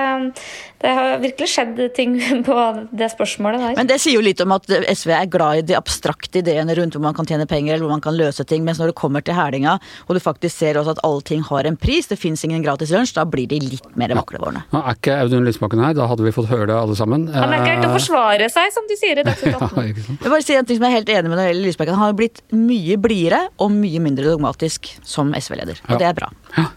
det 0.86 0.94
har 0.94 1.18
virkelig 1.24 1.50
skjedd 1.50 1.80
ting 1.96 2.16
på 2.48 2.58
det 2.92 3.10
spørsmålet 3.14 3.64
der. 3.64 3.76
Men 3.80 3.90
det 3.90 4.00
sier 4.04 4.20
jo 4.20 4.26
litt 4.26 4.42
om 4.44 4.54
at 4.56 4.68
SV 4.70 5.14
er 5.18 5.30
glad 5.32 5.62
i 5.62 5.66
de 5.72 5.78
abstrakte 5.78 6.42
ideene 6.42 6.76
rundt 6.78 6.98
hvor 6.98 7.04
man 7.06 7.16
kan 7.18 7.28
tjene 7.28 7.48
penger 7.50 7.76
eller 7.76 7.88
hvor 7.88 7.96
man 7.96 8.04
kan 8.06 8.18
løse 8.18 8.46
ting. 8.48 8.66
Mens 8.68 8.82
når 8.82 8.92
det 8.92 8.98
kommer 9.00 9.26
til 9.26 9.38
hælinga, 9.38 9.78
og 10.06 10.18
du 10.18 10.22
faktisk 10.24 10.58
ser 10.60 10.80
også 10.80 10.96
at 10.96 11.04
allting 11.08 11.46
har 11.50 11.70
en 11.70 11.80
pris, 11.80 12.10
det 12.12 12.20
fins 12.22 12.44
ingen 12.46 12.64
gratis 12.66 12.94
lunsj, 12.94 13.16
da 13.18 13.26
blir 13.30 13.50
de 13.50 13.60
litt 13.64 13.90
mer 14.00 14.14
vaklevårende. 14.18 14.66
Ja. 14.74 14.84
er 14.84 15.00
ikke 15.00 15.18
Audun 15.24 15.48
Lysbakken 15.48 15.82
her, 15.84 15.96
da 15.98 16.10
hadde 16.12 16.28
vi 16.28 16.36
fått 16.36 16.52
høre 16.52 16.70
det 16.70 16.78
alle 16.78 16.98
sammen. 16.98 17.28
Han 17.34 17.54
er 17.54 17.64
ikke 17.64 17.74
helt 17.78 17.90
å 17.90 17.96
forsvare 17.96 18.52
seg, 18.54 18.72
som 18.76 18.88
de 18.90 19.00
sier 19.00 19.22
i 19.22 19.26
Dagsnytt 19.26 19.58
18. 19.70 19.82
ja, 19.82 20.18
jeg 20.22 20.34
bare 20.36 20.46
si 20.46 20.60
en 20.60 20.68
ting 20.68 20.80
som 20.80 20.88
jeg 20.88 20.94
er 20.94 21.00
helt 21.00 21.14
enig 21.16 21.32
med 21.32 21.38
når 21.38 21.44
det 21.44 21.50
gjelder 21.54 21.70
Lysbakken. 21.70 21.98
Han 21.98 22.10
har 22.10 22.20
blitt 22.20 22.44
mye 22.54 22.75
blidere 23.02 23.42
og 23.62 23.72
mye 23.74 24.02
mindre 24.04 24.28
dogmatisk 24.32 24.90
som 25.06 25.34
SV-leder. 25.38 25.80
Og 25.88 25.96
ja. 25.96 26.00
det 26.02 26.10
er 26.10 26.18
bra. 26.18 26.32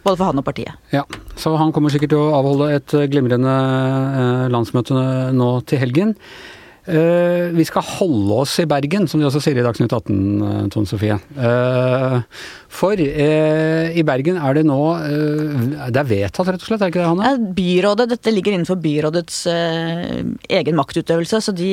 Både 0.04 0.16
for 0.16 0.26
han 0.28 0.40
og 0.40 0.46
partiet. 0.46 0.76
Ja, 0.94 1.04
så 1.38 1.54
han 1.60 1.72
kommer 1.74 1.92
sikkert 1.94 2.14
til 2.14 2.22
å 2.22 2.36
avholde 2.38 2.70
et 2.76 2.94
glimrende 3.12 3.54
eh, 3.54 4.46
landsmøte 4.52 5.08
nå 5.36 5.50
til 5.68 5.82
helgen. 5.84 6.14
Uh, 6.88 7.52
vi 7.52 7.66
skal 7.68 7.84
holde 7.84 8.38
oss 8.42 8.54
i 8.62 8.64
Bergen, 8.68 9.04
som 9.10 9.20
de 9.20 9.26
også 9.28 9.42
sier 9.44 9.58
i 9.60 9.64
Dagsnytt 9.64 9.92
18, 9.92 10.16
uh, 10.40 10.48
eh, 10.48 10.62
Tone 10.72 10.88
Sofie. 10.88 11.18
Uh, 11.36 12.22
for 12.72 12.96
i 12.98 14.04
Bergen 14.06 14.36
er 14.38 14.54
det 14.54 14.62
nå 14.68 14.76
Det 15.00 16.00
er 16.00 16.08
vedtatt, 16.08 16.50
rett 16.50 16.62
og 16.62 16.68
slett, 16.68 16.82
er 16.84 16.92
ikke 16.92 17.00
det, 17.00 17.08
Hanne? 17.08 17.52
Byrådet, 17.56 18.08
Dette 18.12 18.32
ligger 18.32 18.54
innenfor 18.54 18.78
byrådets 18.80 19.38
egen 19.48 20.78
maktutøvelse. 20.78 21.40
Så 21.42 21.54
de 21.56 21.72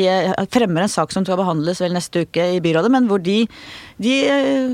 fremmer 0.52 0.86
en 0.86 0.92
sak 0.92 1.14
som 1.14 1.28
skal 1.28 1.40
behandles 1.40 1.84
vel 1.84 1.94
neste 1.96 2.26
uke 2.26 2.48
i 2.56 2.64
byrådet, 2.64 2.94
men 2.96 3.12
hvor 3.12 3.22
de, 3.24 3.44
de 4.02 4.16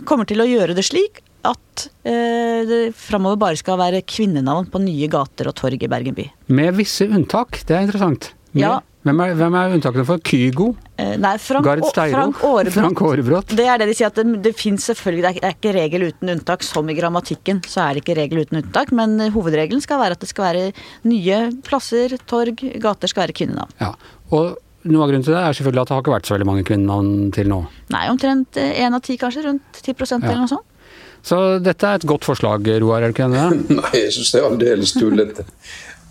kommer 0.07 0.29
til 0.29 0.45
å 0.45 0.47
gjøre 0.47 0.77
det 0.77 0.85
slik 0.87 1.23
at 1.47 1.87
eh, 2.05 2.61
det 2.67 2.81
framover 2.97 3.39
bare 3.41 3.59
skal 3.59 3.79
være 3.81 4.03
kvinnenavn 4.07 4.69
på 4.71 4.81
nye 4.83 5.09
gater 5.11 5.49
og 5.49 5.57
torg 5.57 5.81
i 5.81 5.89
Bergen 5.91 6.17
by. 6.17 6.27
Med 6.53 6.77
visse 6.77 7.07
unntak, 7.09 7.63
det 7.67 7.77
er 7.77 7.87
interessant. 7.87 8.31
Ja. 8.57 8.79
Hvem 9.01 9.21
er, 9.23 9.31
hvem 9.33 9.55
er, 9.57 9.73
unntakene 9.73 10.03
for? 10.05 10.21
Kygo? 10.21 10.67
Eh, 11.01 11.15
nei, 11.17 11.33
Frank, 11.41 11.65
Gard 11.65 11.85
Steiro? 11.89 12.17
Frank 12.19 12.41
Aarebrot. 12.45 12.75
Frank 12.75 13.03
Aarebrot. 13.07 13.53
Det 13.57 13.65
er 13.65 13.81
det 13.81 13.87
de 13.89 13.95
sier, 13.97 14.11
at 14.11 14.19
det, 14.19 14.41
det 14.45 14.51
fins 14.59 14.85
selvfølgelig 14.91 15.23
Det 15.39 15.41
er 15.41 15.55
ikke 15.55 15.73
regel 15.73 16.05
uten 16.11 16.33
unntak. 16.35 16.65
Som 16.67 16.89
i 16.91 16.97
grammatikken 16.97 17.63
så 17.65 17.87
er 17.87 17.97
det 17.97 18.03
ikke 18.03 18.17
regel 18.19 18.43
uten 18.43 18.61
unntak. 18.61 18.91
Men 18.93 19.17
hovedregelen 19.33 19.81
skal 19.81 20.03
være 20.03 20.19
at 20.19 20.21
det 20.21 20.29
skal 20.29 20.51
være 20.51 20.67
nye 21.09 21.39
plasser, 21.65 22.13
torg, 22.29 22.61
gater 22.83 23.09
skal 23.09 23.25
være 23.25 23.37
kvinnenavn. 23.41 23.73
Ja, 23.81 23.95
og 24.29 24.59
noe 24.85 25.05
av 25.05 25.11
grunnen 25.11 25.25
til 25.25 25.33
det 25.33 25.41
er 25.41 25.57
selvfølgelig 25.57 25.81
at 25.81 25.89
det 25.89 25.95
har 25.95 26.03
ikke 26.03 26.13
vært 26.15 26.29
så 26.29 26.35
veldig 26.35 26.49
mange 26.51 26.65
kvinnenavn 26.69 27.15
til 27.33 27.49
nå. 27.49 27.61
Nei, 27.93 28.03
omtrent 28.11 28.61
én 28.61 28.97
av 28.97 29.01
ti 29.05 29.17
kanskje. 29.21 29.47
Rundt 29.49 29.81
10 29.81 29.95
ja. 29.97 30.21
eller 30.21 30.43
noe 30.43 30.51
sånt. 30.51 30.67
Så 31.25 31.37
dette 31.61 31.85
er 31.85 31.99
et 31.99 32.05
godt 32.09 32.25
forslag, 32.25 32.65
Roar, 32.81 33.03
er 33.03 33.11
det 33.11 33.17
ikke 33.17 33.29
det? 33.33 33.47
Nei, 33.81 33.91
jeg 33.97 34.13
syns 34.15 34.31
det 34.33 34.41
er 34.41 34.47
aldeles 34.47 34.93
tullete. 34.97 35.45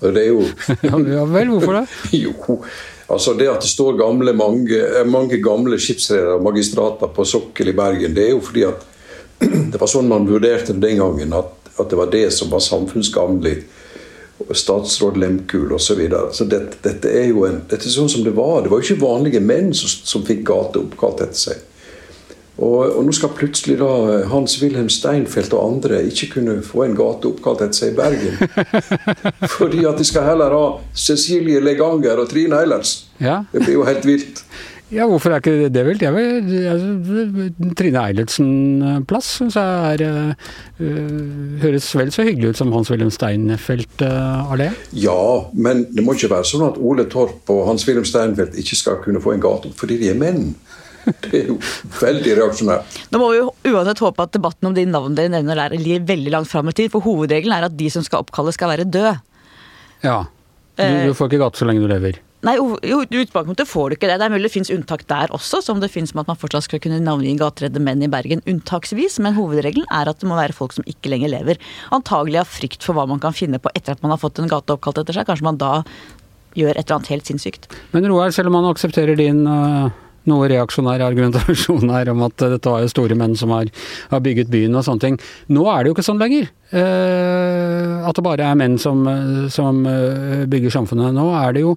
Og 0.01 0.15
det 0.15 0.23
er 0.25 0.31
jo 0.31 0.45
Ja 1.17 1.25
vel, 1.29 1.53
hvorfor 1.55 1.81
det? 1.81 1.85
jo, 2.25 2.61
altså 3.09 3.35
det 3.39 3.51
at 3.53 3.65
det 3.65 3.73
står 3.73 3.99
gamle, 4.01 4.35
mange, 4.37 4.79
eh, 4.79 5.07
mange 5.09 5.41
gamle 5.43 5.79
skipsredere 5.81 6.39
og 6.39 6.47
magistrater 6.49 7.13
på 7.15 7.27
sokkel 7.29 7.73
i 7.73 7.77
Bergen, 7.77 8.17
det 8.17 8.29
er 8.29 8.33
jo 8.35 8.45
fordi 8.45 8.65
at 8.69 8.87
det 9.73 9.81
var 9.81 9.91
sånn 9.91 10.09
man 10.11 10.29
vurderte 10.29 10.75
det 10.75 10.85
den 10.89 11.01
gangen, 11.01 11.37
at, 11.37 11.71
at 11.77 11.93
det 11.93 12.01
var 12.01 12.11
det 12.13 12.27
som 12.37 12.53
var 12.53 12.65
samfunnsgagnlig. 12.65 13.61
Statsråd 14.57 15.19
Lemkul 15.21 15.75
osv. 15.77 15.85
Så 15.85 15.95
videre. 15.99 16.31
så 16.33 16.47
dette, 16.49 16.79
dette, 16.81 17.11
er 17.13 17.27
jo 17.29 17.43
en, 17.45 17.59
dette 17.69 17.85
er 17.85 17.93
sånn 17.93 18.09
som 18.09 18.25
det 18.25 18.33
var. 18.33 18.63
Det 18.65 18.71
var 18.73 18.81
jo 18.81 18.87
ikke 18.89 19.05
vanlige 19.05 19.43
menn 19.45 19.69
som, 19.77 19.91
som 20.09 20.25
fikk 20.25 20.47
gater 20.49 20.81
oppkalt 20.81 21.21
etter 21.27 21.43
seg. 21.43 21.67
Og, 22.61 22.81
og, 22.93 23.01
nå 23.07 23.15
skal 23.17 23.33
plutselig 23.37 23.79
da 23.81 23.91
eh, 24.13 24.27
Hans-Wilhelm 24.29 24.91
Steinfeld 24.93 25.55
og 25.57 25.63
andre 25.65 26.03
ikke 26.11 26.35
kunne 26.35 26.59
få 26.65 26.85
en 26.85 26.97
gate 26.99 27.31
oppkalt 27.31 27.65
etter 27.65 27.79
seg 27.79 27.95
i 27.95 27.97
Bergen. 27.97 28.37
Fordi 29.59 29.87
at 29.89 30.01
de 30.01 30.09
skal 30.09 30.29
heller 30.29 30.53
ha 30.53 30.67
Cecilie 30.93 31.63
Leganger 31.65 32.21
og 32.21 32.29
Trine 32.33 32.61
Eilertsen. 32.61 33.09
Ja. 33.21 33.43
Det 33.53 33.65
blir 33.65 33.79
jo 33.79 33.89
helt 33.89 34.05
vilt. 34.09 34.45
Ja, 34.91 35.05
hvorfor 35.07 35.31
er 35.31 35.39
ikke 35.39 35.69
det 35.71 35.83
vilt? 35.87 36.03
Jeg 36.03 36.15
vil, 36.17 36.49
jeg, 36.51 37.75
Trine 37.79 38.01
Eilertsen-plass 38.09 39.29
syns 39.37 39.55
jeg 39.55 40.01
er 40.01 40.03
uh, 40.11 40.89
Høres 41.63 41.87
vel 41.95 42.11
så 42.11 42.27
hyggelig 42.27 42.51
ut 42.51 42.59
som 42.59 42.73
Hans-Wilhelm 42.75 43.13
Steinfeld 43.15 44.03
uh, 44.03 44.51
allé? 44.51 44.73
Ja, 44.99 45.47
men 45.55 45.85
det 45.95 46.03
må 46.03 46.17
ikke 46.19 46.33
være 46.35 46.49
sånn 46.51 46.67
at 46.67 46.81
Ole 46.83 47.07
Torp 47.13 47.53
og 47.55 47.69
Hans-Wilhelm 47.71 48.09
Steinfeld 48.09 48.59
ikke 48.59 48.81
skal 48.81 48.99
kunne 49.05 49.23
få 49.23 49.37
en 49.37 49.45
gate 49.45 49.71
opp 49.71 49.79
fordi 49.79 50.01
de 50.03 50.11
er 50.11 50.19
menn. 50.19 50.51
Det 51.25 51.43
er 51.43 51.51
jo 51.51 51.59
veldig 52.01 52.37
reaksjonært. 52.39 52.99
Nå 53.13 53.21
må 53.23 53.31
vi 53.33 53.41
jo 53.41 53.51
uansett 53.73 54.03
håpe 54.05 54.27
at 54.27 54.35
debatten 54.37 54.71
om 54.71 54.77
de 54.77 54.87
navnene 54.89 55.19
dere 55.19 55.35
nevner 55.37 55.63
der 55.63 55.77
ligger 55.79 56.09
veldig 56.13 56.35
langt 56.37 56.51
fram 56.51 56.71
i 56.71 56.77
tid, 56.77 56.91
for 56.93 57.05
hovedregelen 57.05 57.57
er 57.57 57.69
at 57.69 57.77
de 57.79 57.91
som 57.93 58.05
skal 58.07 58.25
oppkalles, 58.25 58.59
skal 58.59 58.73
være 58.73 58.89
døde. 58.89 59.17
Ja. 60.05 60.25
Du, 60.77 60.83
du, 60.83 61.11
eh, 61.11 61.15
får 61.17 61.31
ikke 61.31 61.45
gatt 61.45 61.61
så 61.61 61.69
lenge 61.69 61.85
du 61.85 61.91
lever. 61.91 62.21
Nei, 62.41 62.55
jo, 62.57 62.73
i 62.81 63.19
utgangspunktet 63.21 63.69
får 63.69 63.91
du 63.91 63.95
ikke 63.99 64.09
det. 64.09 64.17
Det 64.21 64.25
er 64.25 64.33
mulig 64.33 64.49
det 64.49 64.53
finnes 64.55 64.73
unntak 64.73 65.03
der 65.11 65.33
også, 65.37 65.61
som 65.65 65.83
det 65.83 65.91
finnes 65.93 66.15
med 66.15 66.25
at 66.25 66.31
man 66.31 66.39
fortsatt 66.41 66.65
skal 66.65 66.81
kunne 66.81 67.03
navngi 67.05 67.35
gateredde 67.41 67.83
menn 67.85 68.01
i 68.05 68.09
Bergen 68.09 68.41
unntaksvis, 68.49 69.19
men 69.21 69.37
hovedregelen 69.37 69.85
er 69.93 70.09
at 70.09 70.23
det 70.23 70.29
må 70.31 70.39
være 70.39 70.57
folk 70.57 70.73
som 70.73 70.87
ikke 70.89 71.13
lenger 71.13 71.35
lever. 71.35 71.61
Antagelig 71.93 72.41
av 72.41 72.49
frykt 72.49 72.87
for 72.87 72.97
hva 72.97 73.05
man 73.11 73.21
kan 73.21 73.37
finne 73.37 73.61
på 73.61 73.73
etter 73.77 73.93
at 73.93 74.01
man 74.05 74.15
har 74.15 74.23
fått 74.23 74.41
en 74.41 74.49
gate 74.49 74.73
oppkalt 74.73 75.03
etter 75.03 75.21
seg. 75.21 75.29
Kanskje 75.29 75.51
man 75.51 75.61
da 75.61 75.83
gjør 76.57 76.73
et 76.73 76.87
eller 76.87 76.97
annet 76.97 77.13
helt 77.13 77.29
sinnssykt. 77.29 77.69
Men 77.93 78.09
Roar, 78.09 78.33
selv 78.35 78.49
om 78.49 78.57
man 78.57 78.71
aksepterer 78.73 79.21
din 79.21 79.45
uh 79.45 79.91
noe 80.29 80.49
reaksjonær 80.51 81.03
argumentasjon 81.07 81.91
her 81.93 82.11
om 82.13 82.25
at 82.27 82.37
dette 82.43 82.73
var 82.73 82.85
jo 82.85 82.93
store 82.93 83.17
menn 83.19 83.37
som 83.39 83.53
har, 83.55 83.71
har, 84.11 84.23
bygget 84.25 84.51
byen 84.53 84.77
og 84.77 84.85
sånne 84.87 85.05
ting. 85.05 85.19
Nå 85.53 85.65
er 85.73 85.83
det 85.83 85.91
jo 85.91 85.97
ikke 85.97 86.07
sånn 86.07 86.21
lenger. 86.21 86.51
Eh, 86.71 87.95
at 88.07 88.15
det 88.15 88.25
bare 88.25 88.47
er 88.47 88.59
menn 88.59 88.77
som, 88.79 89.03
som, 89.51 89.81
eh, 89.89 90.45
bygger 90.51 90.75
samfunnet. 90.75 91.15
Nå 91.17 91.27
er 91.41 91.57
det 91.57 91.65
jo 91.65 91.77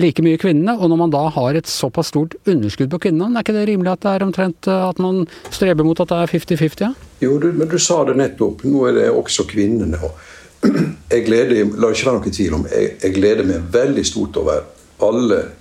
like 0.00 0.24
mye 0.24 0.40
kvinnene. 0.40 0.76
Og 0.78 0.90
når 0.90 1.02
man 1.04 1.14
da 1.14 1.24
har 1.34 1.58
et 1.58 1.70
såpass 1.70 2.12
stort 2.14 2.36
underskudd 2.48 2.92
på 2.94 3.02
kvinnene, 3.06 3.34
er 3.34 3.46
ikke 3.46 3.56
det 3.56 3.66
rimelig 3.70 3.94
at 3.94 4.06
det 4.06 4.14
er 4.14 4.26
omtrent 4.26 4.70
eh, 4.70 4.86
at 4.88 5.02
man 5.02 5.24
streber 5.50 5.86
mot 5.86 6.00
at 6.00 6.12
det 6.12 6.22
er 6.22 6.32
50-50? 6.38 6.86
Ja? 6.86 6.94
Jo, 7.24 7.36
du, 7.42 7.50
men 7.52 7.68
du 7.70 7.78
sa 7.78 8.02
det 8.08 8.16
nettopp. 8.20 8.64
Nå 8.68 8.88
er 8.90 8.98
det 8.98 9.10
også 9.12 9.46
kvinnene. 9.50 10.00
og 10.00 10.16
Jeg 11.14 11.26
gleder, 11.26 11.76
la 11.76 11.92
ikke 11.92 12.08
være 12.08 12.16
noen 12.16 12.34
tvil 12.34 12.56
om, 12.56 12.64
jeg, 12.72 12.94
jeg 13.02 13.14
gleder 13.14 13.46
meg 13.46 13.68
veldig 13.70 14.04
stort 14.08 14.40
over 14.40 14.64
alle 15.04 15.42
kvinner 15.44 15.60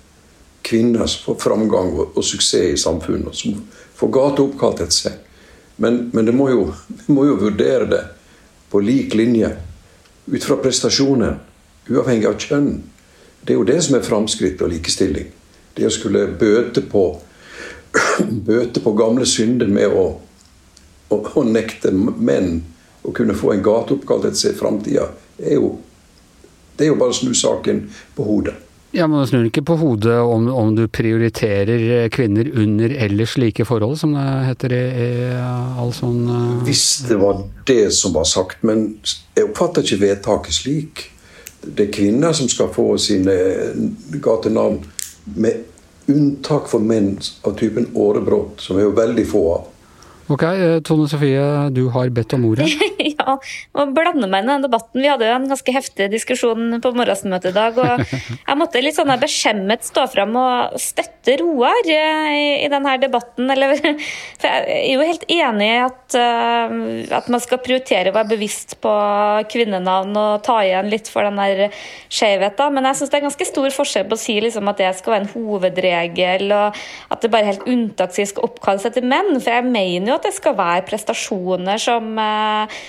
får 0.68 1.36
framgang 1.40 1.94
og, 1.94 2.18
og, 2.18 2.24
suksess 2.24 2.74
i 2.74 2.78
samfunnet, 2.78 3.36
som 3.36 3.62
får 3.96 4.12
gata 4.14 4.44
oppkalt 4.44 4.82
etter 4.82 4.96
seg. 4.96 5.14
Men, 5.76 6.10
men 6.14 6.26
det 6.26 6.34
må 6.36 6.50
jo, 6.50 6.74
vi 6.88 7.14
må 7.14 7.26
jo 7.26 7.40
vurdere 7.40 7.86
det 7.90 8.04
på 8.70 8.80
lik 8.80 9.14
linje, 9.14 9.50
ut 10.26 10.44
fra 10.44 10.58
prestasjonen, 10.58 11.40
uavhengig 11.90 12.28
av 12.30 12.38
kjønn. 12.40 12.84
Det 13.44 13.54
er 13.54 13.60
jo 13.60 13.68
det 13.68 13.80
som 13.84 13.98
er 13.98 14.06
framskritt 14.06 14.62
og 14.64 14.72
likestilling. 14.72 15.32
Det 15.76 15.88
å 15.88 15.92
skulle 15.92 16.28
bøte 16.40 16.82
på, 16.88 17.04
bøte 18.50 18.80
på 18.84 18.94
gamle 18.98 19.28
synder 19.28 19.68
med 19.68 19.92
å, 19.92 20.06
å, 21.10 21.18
å, 21.18 21.44
nekte 21.44 21.92
menn 21.92 22.62
å 23.04 23.12
kunne 23.12 23.36
få 23.36 23.52
en 23.54 23.66
gate 23.66 23.98
oppkalt 23.98 24.30
etter 24.30 24.40
seg 24.46 24.56
i 24.56 24.62
framtida, 24.62 25.10
det 25.38 25.58
er 25.58 26.90
jo 26.90 26.98
bare 26.98 27.12
å 27.12 27.18
snu 27.18 27.34
saken 27.36 27.84
på 28.16 28.26
hodet. 28.26 28.56
Ja, 28.96 29.08
men 29.08 29.24
det 29.24 29.32
snur 29.32 29.48
ikke 29.48 29.64
på 29.66 29.76
hodet 29.82 30.20
om, 30.22 30.46
om, 30.54 30.76
du 30.78 30.84
prioriterer 30.86 32.12
kvinner 32.14 32.46
under 32.62 32.94
eller 33.06 33.26
slike 33.26 33.66
forhold, 33.66 33.98
som 33.98 34.14
det 34.14 34.26
heter 34.46 34.76
i, 34.78 34.82
i 35.02 35.08
all 35.82 35.90
sånn 35.98 36.20
uh... 36.30 36.62
Hvis 36.68 36.86
det 37.08 37.18
var 37.18 37.42
det 37.66 37.88
som 37.98 38.14
var 38.14 38.30
sagt, 38.30 38.62
men 38.62 38.86
jeg 39.34 39.48
oppfatter 39.48 39.82
ikke 39.82 40.04
vedtaket 40.04 40.60
slik. 40.60 41.04
Det 41.64 41.88
er 41.88 41.96
kvinner 41.96 42.38
som 42.38 42.52
skal 42.52 42.70
få 42.76 42.92
sine 43.02 43.34
gatenavn, 44.22 44.84
med 45.42 46.14
unntak 46.14 46.70
for 46.70 46.84
menn 46.84 47.16
av 47.48 47.58
typen 47.58 47.90
årebrott, 47.98 48.62
som 48.62 48.78
er 48.78 48.92
jo 48.92 48.94
veldig 48.98 49.26
få 49.26 49.44
av. 49.56 49.70
Ok, 50.34 50.44
eh, 50.44 50.80
Tone 50.86 51.10
Sofie, 51.10 51.70
du 51.74 51.88
har 51.92 52.14
bedt 52.14 52.38
om 52.38 52.46
ordet. 52.52 52.70
ja, 53.24 53.36
å 53.80 53.86
blande 53.96 54.30
meg 54.30 54.44
inn 54.44 54.50
i 54.50 54.54
den 54.54 54.66
debatten. 54.68 55.02
Vi 55.02 55.10
hadde 55.10 55.30
jo 55.30 55.36
en 55.38 55.50
ganske 55.52 55.76
heftig 55.76 56.10
diskusjon 56.14 56.80
på 56.84 56.94
morgensmøtet 56.98 57.52
i 57.52 57.56
dag. 57.56 57.80
og 57.80 58.04
Jeg 58.50 58.60
måtte 58.60 58.84
litt 58.84 58.98
sånn 58.98 59.14
beskjemmet 59.22 59.88
stå 59.88 60.06
fram 60.12 60.36
og 60.40 60.78
støtte 60.82 61.38
Roar 61.40 61.88
i, 61.88 61.98
i 62.66 62.70
denne 62.72 62.96
debatten. 63.02 63.50
Eller, 63.54 63.76
for 64.42 64.50
jeg 64.50 64.78
er 64.80 64.92
jo 64.92 65.08
helt 65.08 65.26
enig 65.32 65.70
i 65.70 65.82
at, 65.86 66.18
uh, 66.20 66.78
at 67.20 67.30
man 67.32 67.44
skal 67.44 67.62
prioritere 67.64 68.12
å 68.12 68.18
være 68.18 68.34
bevisst 68.36 68.78
på 68.84 68.94
kvinnenavn 69.54 70.14
og 70.20 70.44
ta 70.46 70.60
igjen 70.66 70.92
litt 70.92 71.10
for 71.12 71.26
den 71.28 71.40
der 71.40 71.80
skjevheten. 72.12 72.76
Men 72.76 72.90
jeg 72.90 73.00
syns 73.00 73.14
det 73.14 73.20
er 73.20 73.28
ganske 73.28 73.50
stor 73.50 73.78
forskjell 73.80 74.10
på 74.10 74.18
å 74.18 74.24
si 74.24 74.38
liksom, 74.44 74.70
at 74.72 74.82
det 74.82 74.92
skal 75.00 75.16
være 75.16 75.26
en 75.26 75.34
hovedregel, 75.34 76.54
og 76.56 76.84
at 77.14 77.24
det 77.24 77.32
bare 77.34 77.52
helt 77.52 77.68
unntaksvis 77.70 78.34
skal 78.34 78.50
oppkalles 78.50 78.88
etter 78.90 79.06
menn. 79.06 79.36
For 79.40 79.54
jeg 79.56 79.70
mener 79.70 80.12
jo 80.12 80.18
at 80.20 80.28
det 80.28 80.36
skal 80.36 80.58
være 80.60 80.86
prestasjoner 80.90 81.82
som, 81.82 82.14
eh, 82.20 82.84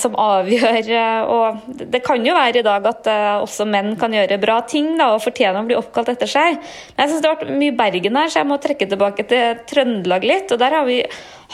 som 0.00 0.16
avgjør. 0.18 0.90
Og 1.32 1.78
det 1.92 2.02
kan 2.06 2.24
jo 2.24 2.34
være 2.36 2.60
i 2.60 2.66
dag 2.66 2.86
at 2.90 3.10
også 3.42 3.66
menn 3.68 3.94
kan 4.00 4.14
gjøre 4.14 4.40
bra 4.42 4.60
ting 4.68 4.94
da, 4.98 5.12
og 5.14 5.24
fortjene 5.24 5.62
å 5.62 5.68
bli 5.68 5.78
oppkalt 5.78 6.12
etter 6.14 6.30
seg. 6.30 6.60
Men 6.94 7.04
jeg 7.04 7.14
syns 7.14 7.24
det 7.24 7.30
har 7.30 7.40
vært 7.40 7.58
mye 7.62 7.76
Bergen 7.76 8.20
her, 8.20 8.32
så 8.32 8.42
jeg 8.42 8.50
må 8.50 8.60
trekke 8.62 8.88
tilbake 8.90 9.26
til 9.30 9.64
Trøndelag 9.68 10.26
litt. 10.26 10.52
og 10.52 10.62
der 10.62 10.78
har 10.80 10.86
vi 10.88 11.02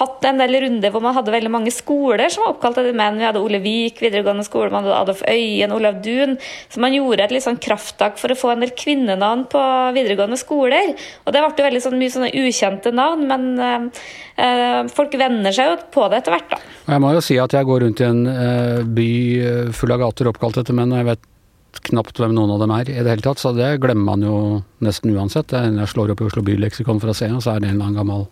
hatt 0.01 0.25
en 0.29 0.41
del 0.41 0.57
runder 0.65 0.93
hvor 0.93 1.05
man 1.05 1.17
hadde 1.17 1.35
veldig 1.35 1.53
mange 1.53 1.73
skoler 1.75 2.33
som 2.33 2.45
var 2.45 2.55
oppkalt 2.55 2.81
etter 2.81 2.97
menn. 2.97 3.19
Vi 3.21 3.27
hadde 3.27 3.43
Ole 3.43 3.61
Vik 3.63 4.01
videregående 4.03 4.45
skole, 4.47 4.71
man 4.73 4.87
hadde 4.87 4.99
Adolf 5.01 5.23
Øyen, 5.29 5.75
Olav 5.77 6.01
Duun. 6.05 6.37
Så 6.73 6.83
man 6.83 6.97
gjorde 6.97 7.27
et 7.27 7.35
litt 7.35 7.47
sånn 7.47 7.61
krafttak 7.63 8.21
for 8.21 8.33
å 8.33 8.39
få 8.39 8.53
en 8.55 8.65
del 8.65 8.75
kvinnenavn 8.79 9.47
på 9.53 9.65
videregående 9.97 10.41
skoler. 10.41 10.95
Og 11.27 11.35
det 11.35 11.43
ble 11.45 11.53
jo 11.53 11.69
veldig 11.69 11.85
sånn, 11.87 11.99
mye 12.01 12.15
sånne 12.17 12.33
ukjente 12.43 12.95
navn, 12.95 13.27
men 13.29 13.91
øh, 14.41 14.79
folk 14.93 15.19
venner 15.21 15.55
seg 15.55 15.73
jo 15.73 15.81
på 15.93 16.09
det 16.13 16.23
etter 16.23 16.37
hvert, 16.37 16.55
da. 16.55 16.63
Jeg 16.93 17.03
må 17.05 17.13
jo 17.15 17.25
si 17.25 17.37
at 17.41 17.55
jeg 17.55 17.69
går 17.69 17.85
rundt 17.87 18.03
i 18.03 18.09
en 18.09 18.25
øh, 18.33 18.81
by 18.97 19.11
full 19.77 19.95
av 19.95 20.07
gater 20.07 20.33
oppkalt 20.33 20.63
etter 20.63 20.77
menn, 20.77 20.95
og 20.95 21.03
jeg 21.03 21.13
vet 21.13 21.29
knapt 21.89 22.19
hvem 22.21 22.35
noen 22.37 22.53
av 22.55 22.61
dem 22.63 22.73
er 22.75 22.91
i 22.91 22.99
det 23.01 23.11
hele 23.11 23.25
tatt, 23.25 23.41
så 23.41 23.53
det 23.57 23.69
glemmer 23.83 24.05
man 24.13 24.25
jo 24.27 24.37
nesten 24.85 25.13
uansett. 25.15 25.55
Jeg 25.55 25.89
slår 25.91 26.13
opp 26.13 26.23
i 26.23 26.27
Oslo 26.27 26.43
byleksikon 26.45 27.01
for 27.03 27.13
å 27.13 27.17
se, 27.17 27.29
og 27.33 27.43
så 27.45 27.55
er 27.55 27.63
det 27.63 27.71
en 27.71 27.77
eller 27.77 27.89
annen 27.89 28.01
gammel 28.01 28.27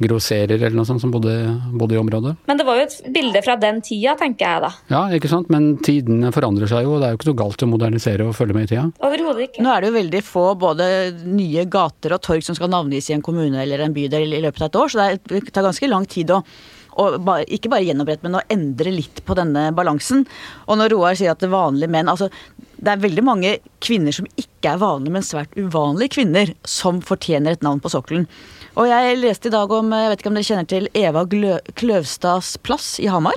grosserer 0.00 0.56
eller 0.56 0.78
noe 0.78 0.88
sånt 0.88 1.02
som 1.02 1.12
bodde, 1.14 1.34
bodde, 1.74 1.94
i 1.94 2.00
området. 2.00 2.34
Men 2.48 2.60
det 2.60 2.66
var 2.68 2.80
jo 2.80 2.86
et 2.88 2.96
bilde 3.14 3.42
fra 3.46 3.56
den 3.60 3.82
tida, 3.84 4.16
tenker 4.20 4.46
jeg 4.46 4.64
da. 4.64 4.72
Ja, 4.92 5.04
ikke 5.16 5.30
sant. 5.32 5.52
Men 5.52 5.72
tidene 5.84 6.32
forandrer 6.34 6.70
seg 6.70 6.86
jo, 6.86 6.96
og 6.96 7.04
det 7.04 7.10
er 7.10 7.14
jo 7.14 7.20
ikke 7.20 7.30
noe 7.30 7.40
galt 7.44 7.66
å 7.66 7.70
modernisere 7.70 8.26
og 8.26 8.36
følge 8.38 8.56
med 8.56 8.66
i 8.66 8.72
tida. 8.74 8.88
Overhodet 9.06 9.46
ikke. 9.48 9.64
Nå 9.66 9.72
er 9.74 9.84
det 9.84 9.92
jo 9.92 9.98
veldig 10.00 10.24
få 10.26 10.44
både 10.60 10.90
nye 11.28 11.68
gater 11.70 12.16
og 12.16 12.24
torg 12.26 12.46
som 12.46 12.58
skal 12.58 12.72
navngis 12.72 13.12
i 13.12 13.16
en 13.18 13.24
kommune 13.24 13.62
eller 13.62 13.84
en 13.84 13.96
bydel 13.96 14.38
i 14.38 14.44
løpet 14.44 14.66
av 14.66 14.70
et 14.72 14.82
år, 14.82 14.92
så 14.92 15.08
det 15.14 15.48
tar 15.52 15.66
ganske 15.66 15.90
lang 15.90 16.08
tid 16.10 16.34
å 16.34 16.42
og 16.89 16.89
bare, 17.24 17.46
ikke 17.48 17.70
bare 17.72 17.86
gjenopprette, 17.86 18.26
men 18.26 18.38
å 18.38 18.46
endre 18.52 18.94
litt 18.94 19.22
på 19.26 19.36
denne 19.38 19.68
balansen. 19.76 20.26
Og 20.66 20.80
når 20.80 20.94
Roar 20.94 21.18
sier 21.18 21.34
at 21.34 21.42
det 21.42 21.52
vanlige 21.52 21.92
menn 21.92 22.10
altså 22.12 22.30
det 22.80 22.94
er 22.94 23.02
veldig 23.02 23.24
mange 23.24 23.50
kvinner 23.84 24.14
som 24.14 24.28
ikke 24.40 24.72
er 24.72 24.80
vanlige, 24.80 25.12
men 25.12 25.26
svært 25.26 25.56
uvanlige 25.58 26.14
kvinner, 26.16 26.54
som 26.64 27.02
fortjener 27.04 27.56
et 27.56 27.66
navn 27.66 27.82
på 27.82 27.92
sokkelen. 27.92 28.24
Og 28.80 28.88
jeg 28.88 29.18
leste 29.20 29.50
i 29.50 29.52
dag 29.52 29.72
om, 29.74 29.92
jeg 29.92 30.12
vet 30.12 30.22
ikke 30.22 30.30
om 30.30 30.38
dere 30.38 30.48
kjenner 30.48 30.70
til 30.70 30.88
Eva 30.96 31.26
Kløvstads 31.28 32.54
plass 32.64 32.94
i 33.02 33.10
Hamar? 33.12 33.36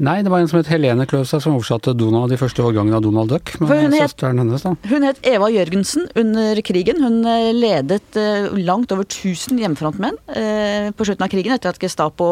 Nei, 0.00 0.22
det 0.24 0.30
var 0.32 0.40
en 0.40 0.48
som 0.48 0.56
het 0.56 0.70
Helene 0.72 1.04
Kløvstad 1.04 1.42
som 1.44 1.58
oversatte 1.58 1.92
Donald 1.92 2.32
de 2.32 2.38
første 2.40 2.62
årgangene 2.64 2.96
av 2.96 3.02
Donald 3.04 3.28
Duck. 3.34 3.52
Med 3.60 3.68
hun, 3.68 3.92
het, 3.92 4.22
hennes, 4.24 4.64
hun 4.88 5.04
het 5.04 5.20
Eva 5.28 5.50
Jørgensen 5.52 6.06
under 6.16 6.60
krigen. 6.64 7.02
Hun 7.04 7.18
eh, 7.28 7.50
ledet 7.52 8.16
eh, 8.16 8.48
langt 8.56 8.94
over 8.96 9.04
1000 9.04 9.60
hjemmefrontmenn 9.60 10.16
eh, 10.32 10.88
på 10.96 11.04
slutten 11.04 11.26
av 11.26 11.32
krigen, 11.34 11.52
etter 11.52 11.74
at 11.74 11.82
Gestapo 11.82 12.30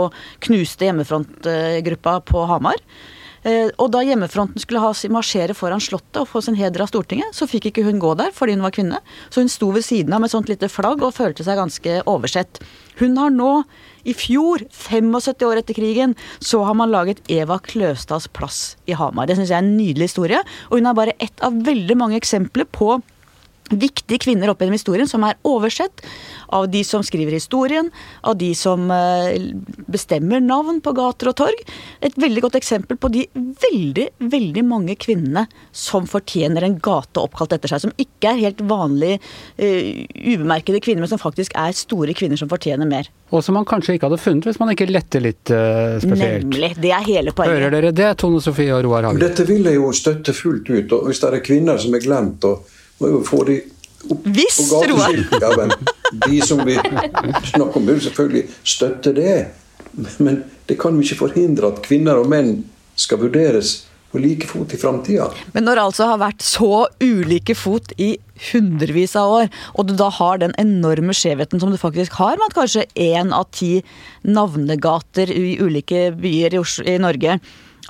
knuste 0.48 0.88
hjemmefrontgruppa 0.88 2.16
på 2.32 2.46
Hamar. 2.48 2.80
Eh, 3.46 3.68
og 3.78 3.90
da 3.94 4.02
hjemmefronten 4.06 4.62
skulle 4.62 4.82
ha, 4.82 4.92
marsjere 5.14 5.56
foran 5.56 5.82
Slottet 5.82 6.22
og 6.22 6.28
få 6.30 6.42
sin 6.44 6.58
heder 6.58 6.82
av 6.82 6.90
Stortinget, 6.90 7.36
så 7.36 7.48
fikk 7.50 7.70
ikke 7.70 7.84
hun 7.86 8.00
gå 8.02 8.14
der 8.18 8.32
fordi 8.34 8.56
hun 8.56 8.64
var 8.66 8.74
kvinne. 8.74 9.02
Så 9.30 9.44
hun 9.44 9.52
sto 9.52 9.70
ved 9.74 9.86
siden 9.86 10.14
av 10.14 10.22
med 10.22 10.30
et 10.30 10.36
sånt 10.36 10.50
lite 10.50 10.70
flagg 10.72 11.04
og 11.04 11.14
følte 11.16 11.46
seg 11.46 11.60
ganske 11.60 12.00
oversett. 12.10 12.62
Hun 12.98 13.18
har 13.20 13.30
nå, 13.30 13.52
i 14.08 14.14
fjor, 14.16 14.64
75 14.72 15.44
år 15.46 15.60
etter 15.60 15.76
krigen, 15.76 16.16
så 16.40 16.62
har 16.66 16.74
man 16.78 16.90
laget 16.90 17.20
Eva 17.30 17.58
Kløstads 17.62 18.30
plass 18.34 18.62
i 18.88 18.96
Hamar. 18.98 19.28
Det 19.28 19.36
syns 19.38 19.52
jeg 19.52 19.58
er 19.60 19.66
en 19.66 19.76
nydelig 19.76 20.10
historie. 20.10 20.40
Og 20.70 20.80
hun 20.80 20.88
er 20.88 20.98
bare 20.98 21.16
ett 21.22 21.44
av 21.44 21.54
veldig 21.66 21.98
mange 21.98 22.18
eksempler 22.18 22.66
på 22.72 22.96
viktige 23.68 24.20
kvinner 24.22 24.52
opp 24.52 24.62
gjennom 24.62 24.76
historien 24.78 25.08
som 25.10 25.24
er 25.26 25.38
oversett 25.48 26.04
av 26.54 26.68
de 26.72 26.80
som 26.86 27.04
skriver 27.04 27.36
historien, 27.36 27.90
av 28.22 28.38
de 28.40 28.50
som 28.56 28.88
eh, 28.90 29.50
bestemmer 29.90 30.40
navn 30.44 30.80
på 30.84 30.94
gater 30.96 31.32
og 31.32 31.36
torg. 31.42 31.64
Et 32.04 32.14
veldig 32.16 32.44
godt 32.46 32.58
eksempel 32.60 32.98
på 33.00 33.10
de 33.12 33.26
veldig, 33.34 34.08
veldig 34.32 34.64
mange 34.66 34.96
kvinnene 35.00 35.46
som 35.72 36.08
fortjener 36.08 36.64
en 36.64 36.78
gate 36.82 37.20
oppkalt 37.20 37.54
etter 37.56 37.72
seg. 37.72 37.84
Som 37.84 37.94
ikke 38.00 38.32
er 38.32 38.40
helt 38.42 38.62
vanlige, 38.68 39.18
uh, 39.60 39.88
ubemerkede 40.14 40.80
kvinner, 40.84 41.04
men 41.04 41.10
som 41.10 41.20
faktisk 41.20 41.54
er 41.58 41.76
store 41.76 42.14
kvinner 42.16 42.40
som 42.40 42.50
fortjener 42.50 42.88
mer. 42.88 43.10
Og 43.34 43.44
som 43.44 43.56
man 43.58 43.66
kanskje 43.68 43.96
ikke 43.96 44.08
hadde 44.08 44.20
funnet 44.22 44.48
hvis 44.48 44.60
man 44.60 44.72
ikke 44.72 44.88
lette 44.88 45.20
litt 45.22 45.52
uh, 45.52 45.98
spesielt. 46.02 46.48
Nemlig. 46.48 46.72
Det 46.80 46.92
er 46.94 47.04
hele 47.06 47.34
poenget. 47.36 47.58
Hører 47.58 47.76
dere 47.76 47.92
det, 47.94 48.10
Tone 48.22 48.40
Sofie 48.44 48.72
og 48.74 48.84
Roar 48.86 49.08
Hagen? 49.08 49.22
Dette 49.22 49.46
vil 49.48 49.68
jeg 49.68 49.78
jo 49.78 49.92
støtte 49.96 50.34
fullt 50.36 50.72
ut. 50.72 50.96
og 50.96 51.08
Hvis 51.08 51.22
det 51.24 51.32
er 51.32 51.44
kvinner 51.44 51.80
som 51.82 51.96
er 51.96 52.04
glemt 52.04 52.48
og 52.48 52.77
få 52.98 53.44
de 53.48 53.60
opp 54.08 54.24
gateskiltet. 54.24 55.42
Ja, 55.42 56.20
de 56.26 56.40
som 56.40 56.62
vi 56.64 56.78
snakker 57.52 57.76
om, 57.76 57.86
vil 57.86 58.00
selvfølgelig 58.00 58.46
støtte 58.64 59.12
det. 59.12 59.34
Men 60.16 60.42
det 60.68 60.78
kan 60.80 60.96
jo 60.96 61.04
ikke 61.04 61.26
forhindre 61.26 61.72
at 61.72 61.82
kvinner 61.84 62.20
og 62.20 62.30
menn 62.32 62.62
skal 62.98 63.20
vurderes 63.20 63.82
på 64.08 64.20
like 64.22 64.48
fot 64.48 64.72
i 64.72 64.78
framtida. 64.80 65.26
Men 65.52 65.66
når 65.68 65.76
det 65.76 65.84
altså 65.90 66.08
har 66.08 66.20
vært 66.22 66.44
så 66.44 66.86
ulike 67.02 67.52
fot 67.58 67.92
i 68.00 68.14
hundrevis 68.48 69.16
av 69.18 69.34
år, 69.42 69.50
og 69.76 69.88
du 69.90 69.94
da 69.98 70.08
har 70.16 70.40
den 70.40 70.54
enorme 70.60 71.12
skjevheten 71.16 71.60
som 71.60 71.74
du 71.74 71.78
faktisk 71.80 72.16
har 72.20 72.38
med 72.38 72.48
at 72.48 72.56
kanskje 72.56 72.86
én 72.96 73.34
av 73.36 73.50
ti 73.52 73.82
navnegater 74.24 75.28
i 75.34 75.58
ulike 75.60 76.08
byer 76.16 76.56
i 76.56 76.96
Norge 77.02 77.40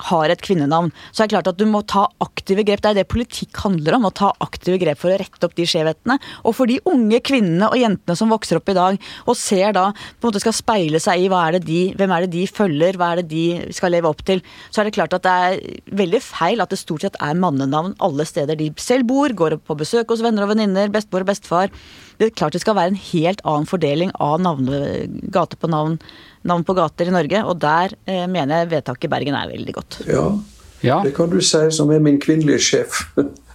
har 0.07 0.31
et 0.31 0.43
kvinnenavn. 0.43 0.91
Så 1.11 1.23
er 1.23 1.27
det 1.27 1.35
klart 1.35 1.49
at 1.51 1.59
du 1.59 1.65
må 1.69 1.81
ta 1.87 2.05
aktive 2.23 2.63
grep. 2.67 2.83
Det 2.83 2.91
er 2.91 2.99
det 3.01 3.09
politikk 3.11 3.59
handler 3.65 3.97
om. 3.97 4.07
Å 4.09 4.13
ta 4.15 4.31
aktive 4.43 4.79
grep 4.81 5.01
for 5.01 5.13
å 5.13 5.19
rette 5.19 5.45
opp 5.45 5.55
de 5.57 5.67
skjevhetene. 5.69 6.19
Og 6.43 6.55
for 6.57 6.71
de 6.71 6.79
unge 6.89 7.21
kvinnene 7.25 7.69
og 7.69 7.79
jentene 7.79 8.17
som 8.17 8.31
vokser 8.31 8.59
opp 8.59 8.71
i 8.71 8.77
dag 8.77 8.99
og 9.25 9.37
ser 9.37 9.75
da 9.75 9.89
på 9.91 10.25
en 10.25 10.29
måte 10.29 10.43
skal 10.43 10.55
speile 10.55 11.01
seg 11.03 11.25
i 11.25 11.29
er 11.39 11.59
de, 11.63 11.79
hvem 11.97 12.11
er 12.15 12.25
det 12.25 12.33
de 12.33 12.45
følger, 12.49 12.97
hva 12.99 13.13
er 13.13 13.21
det 13.21 13.29
de 13.31 13.73
skal 13.75 13.93
leve 13.93 14.09
opp 14.09 14.23
til, 14.27 14.41
så 14.69 14.81
er 14.81 14.89
det 14.89 14.95
klart 14.97 15.13
at 15.15 15.25
det 15.25 15.35
er 15.45 15.59
veldig 15.99 16.21
feil 16.23 16.63
at 16.63 16.73
det 16.73 16.79
stort 16.81 17.05
sett 17.05 17.19
er 17.23 17.37
mannenavn 17.39 17.95
alle 18.03 18.25
steder 18.27 18.59
de 18.59 18.71
selv 18.81 19.07
bor, 19.09 19.31
går 19.31 19.59
på 19.65 19.77
besøk 19.79 20.11
hos 20.13 20.23
venner 20.25 20.45
og 20.45 20.53
venninner, 20.53 20.91
bestemor 20.93 21.25
og 21.25 21.31
bestefar. 21.31 21.73
Det 22.19 22.29
er 22.29 22.35
klart 22.35 22.55
det 22.55 22.63
skal 22.63 22.77
være 22.77 22.93
en 22.93 23.03
helt 23.09 23.43
annen 23.47 23.69
fordeling 23.69 24.11
av 24.19 24.41
navne, 24.43 25.07
gate 25.31 25.59
på 25.59 25.69
navn 25.71 25.99
navn 26.47 26.63
på 26.63 26.75
gater 26.77 27.09
i 27.09 27.13
Norge, 27.13 27.43
og 27.45 27.59
der 27.61 27.95
eh, 28.05 28.25
mener 28.31 28.63
jeg 28.63 28.71
vedtaket 28.75 29.09
i 29.09 29.11
Bergen 29.11 29.37
er 29.39 29.51
veldig 29.51 29.75
godt. 29.75 30.01
Ja, 30.07 30.25
ja. 30.85 30.99
det 31.03 31.15
kan 31.17 31.31
du 31.31 31.39
si, 31.43 31.65
som 31.75 31.91
er 31.91 32.03
min 32.03 32.19
kvinnelige 32.21 32.61
sjef. 32.69 33.01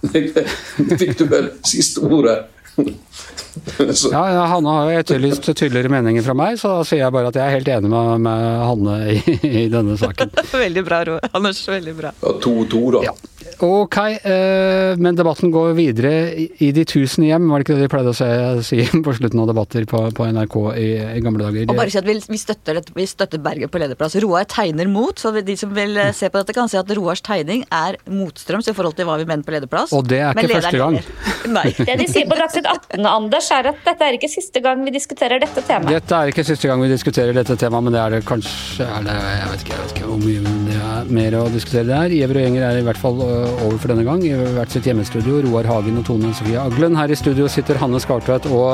Fikk 1.01 1.17
du 1.21 1.25
vel 1.31 1.49
siste 1.65 2.05
ordet? 2.05 2.43
ja, 4.11 4.23
ja, 4.33 4.45
Hanne 4.51 4.69
har 4.69 4.89
jo 4.89 4.99
etterlyst 4.99 5.47
tydeligere 5.53 5.91
meninger 5.93 6.25
fra 6.25 6.35
meg, 6.37 6.57
så 6.59 6.73
da 6.75 6.87
sier 6.87 7.05
jeg 7.05 7.15
bare 7.15 7.31
at 7.31 7.39
jeg 7.39 7.45
er 7.45 7.55
helt 7.55 7.71
enig 7.77 7.91
med, 7.93 8.25
med 8.25 8.47
Hanne 8.67 8.97
i, 9.13 9.37
i, 9.39 9.63
denne 9.71 9.95
saken. 9.99 10.33
veldig 10.65 10.83
bra, 10.87 11.01
Anders. 11.31 11.63
Veldig 11.71 11.95
bra. 11.95 12.11
Ja, 12.21 12.35
to-to, 12.43 12.83
da. 12.97 13.05
Ja. 13.07 13.15
Ok, 13.63 13.97
eh, 13.97 14.97
men 14.99 15.15
debatten 15.15 15.51
går 15.53 15.73
videre 15.77 16.11
i 16.35 16.71
de 16.75 16.83
tusen 16.87 17.23
hjem, 17.27 17.47
var 17.49 17.61
det 17.61 17.65
ikke 17.65 17.77
det 17.77 17.85
de 17.85 17.91
pleide 17.91 18.11
å 18.11 18.17
si, 18.17 18.27
si 18.67 18.79
på 19.05 19.13
slutten 19.15 19.41
av 19.41 19.49
debatter 19.49 19.85
på, 19.89 20.01
på 20.15 20.27
NRK 20.35 20.57
i, 20.81 20.89
i, 21.15 21.21
gamle 21.23 21.45
dager? 21.45 21.69
Og 21.71 21.79
bare 21.79 21.93
si 21.93 21.99
at 22.01 22.07
vi, 22.07 22.17
vi, 22.19 22.39
støtter, 22.41 22.81
vi 22.95 23.07
støtter 23.09 23.41
Bergen 23.45 23.71
på 23.71 23.81
lederplass. 23.81 24.17
Roar 24.23 24.47
tegner 24.51 24.89
mot, 24.91 25.15
så 25.19 25.31
de 25.35 25.57
som 25.59 25.71
vil 25.75 25.95
eh, 26.01 26.11
se 26.15 26.29
på 26.31 26.41
dette, 26.41 26.55
kan 26.57 26.71
si 26.71 26.79
at 26.79 26.91
Roars 26.97 27.23
tegning 27.25 27.63
er 27.73 27.99
motstrøms 28.11 28.69
i 28.71 28.75
forhold 28.75 28.97
til 28.99 29.07
hva 29.09 29.17
vi 29.21 29.27
mener 29.29 29.45
på 29.47 29.55
lederplass. 29.55 29.95
Og 29.95 30.07
det 30.09 30.21
er 30.25 30.35
ikke 30.35 30.59
første 30.59 30.81
gang. 30.81 30.99
Nei. 31.57 31.67
Det 31.79 31.97
de 32.01 32.09
sier 32.11 32.27
på 32.29 32.39
Dagsnytt 32.39 32.67
18, 32.71 33.07
Anders, 33.09 33.51
er 33.55 33.71
at 33.71 33.81
dette 33.87 34.09
er 34.09 34.19
ikke 34.19 34.31
siste 34.31 34.63
gang 34.65 34.83
vi 34.85 34.93
diskuterer 34.95 35.41
dette 35.43 35.63
temaet. 35.65 35.93
Dette 35.95 36.19
er 36.19 36.33
ikke 36.33 36.45
siste 36.47 36.69
gang 36.71 36.83
vi 36.83 36.91
diskuterer 36.91 37.35
dette 37.37 37.57
temaet, 37.59 37.87
men 37.87 37.95
det 37.95 38.03
er 38.03 38.17
det 38.17 38.23
kanskje 38.27 38.87
er 38.89 39.05
det, 39.05 39.15
jeg, 39.15 39.51
vet 39.53 39.65
ikke, 39.65 39.75
jeg 39.75 39.83
vet 39.83 39.95
ikke 39.95 40.11
hvor 40.11 40.21
mye 40.25 40.55
det 40.65 40.79
er 40.81 41.11
mer 41.19 41.37
å 41.39 41.45
diskutere 41.53 41.87
det 41.87 41.99
her. 41.99 42.15
Gjever 42.19 42.39
og 42.39 42.45
Gjenger 42.45 42.67
er 42.67 42.79
i 42.79 42.85
hvert 42.85 43.01
fall 43.01 43.21
over 43.65 43.77
for 43.77 43.91
denne 43.93 44.05
gang. 44.07 44.23
I 44.25 44.33
hvert 44.57 44.73
sitt 44.73 44.87
hjemmestudio. 44.89 45.39
Roar 45.45 45.69
Hagen 45.69 46.01
og 46.01 46.05
Tone 46.07 46.33
Sofie 46.35 46.59
Aglen. 46.61 46.97
Her 46.99 47.11
i 47.11 47.19
studio 47.19 47.49
sitter 47.51 47.79
Hanne 47.81 48.01
Skartveit 48.03 48.49
og 48.51 48.69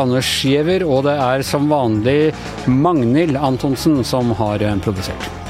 Anders 0.00 0.30
Giæver, 0.40 0.86
og 0.86 1.04
det 1.08 1.18
er 1.18 1.46
som 1.46 1.68
vanlig 1.70 2.32
Magnhild 2.70 3.40
Antonsen 3.40 4.02
som 4.06 4.34
har 4.40 4.64
produsert. 4.84 5.49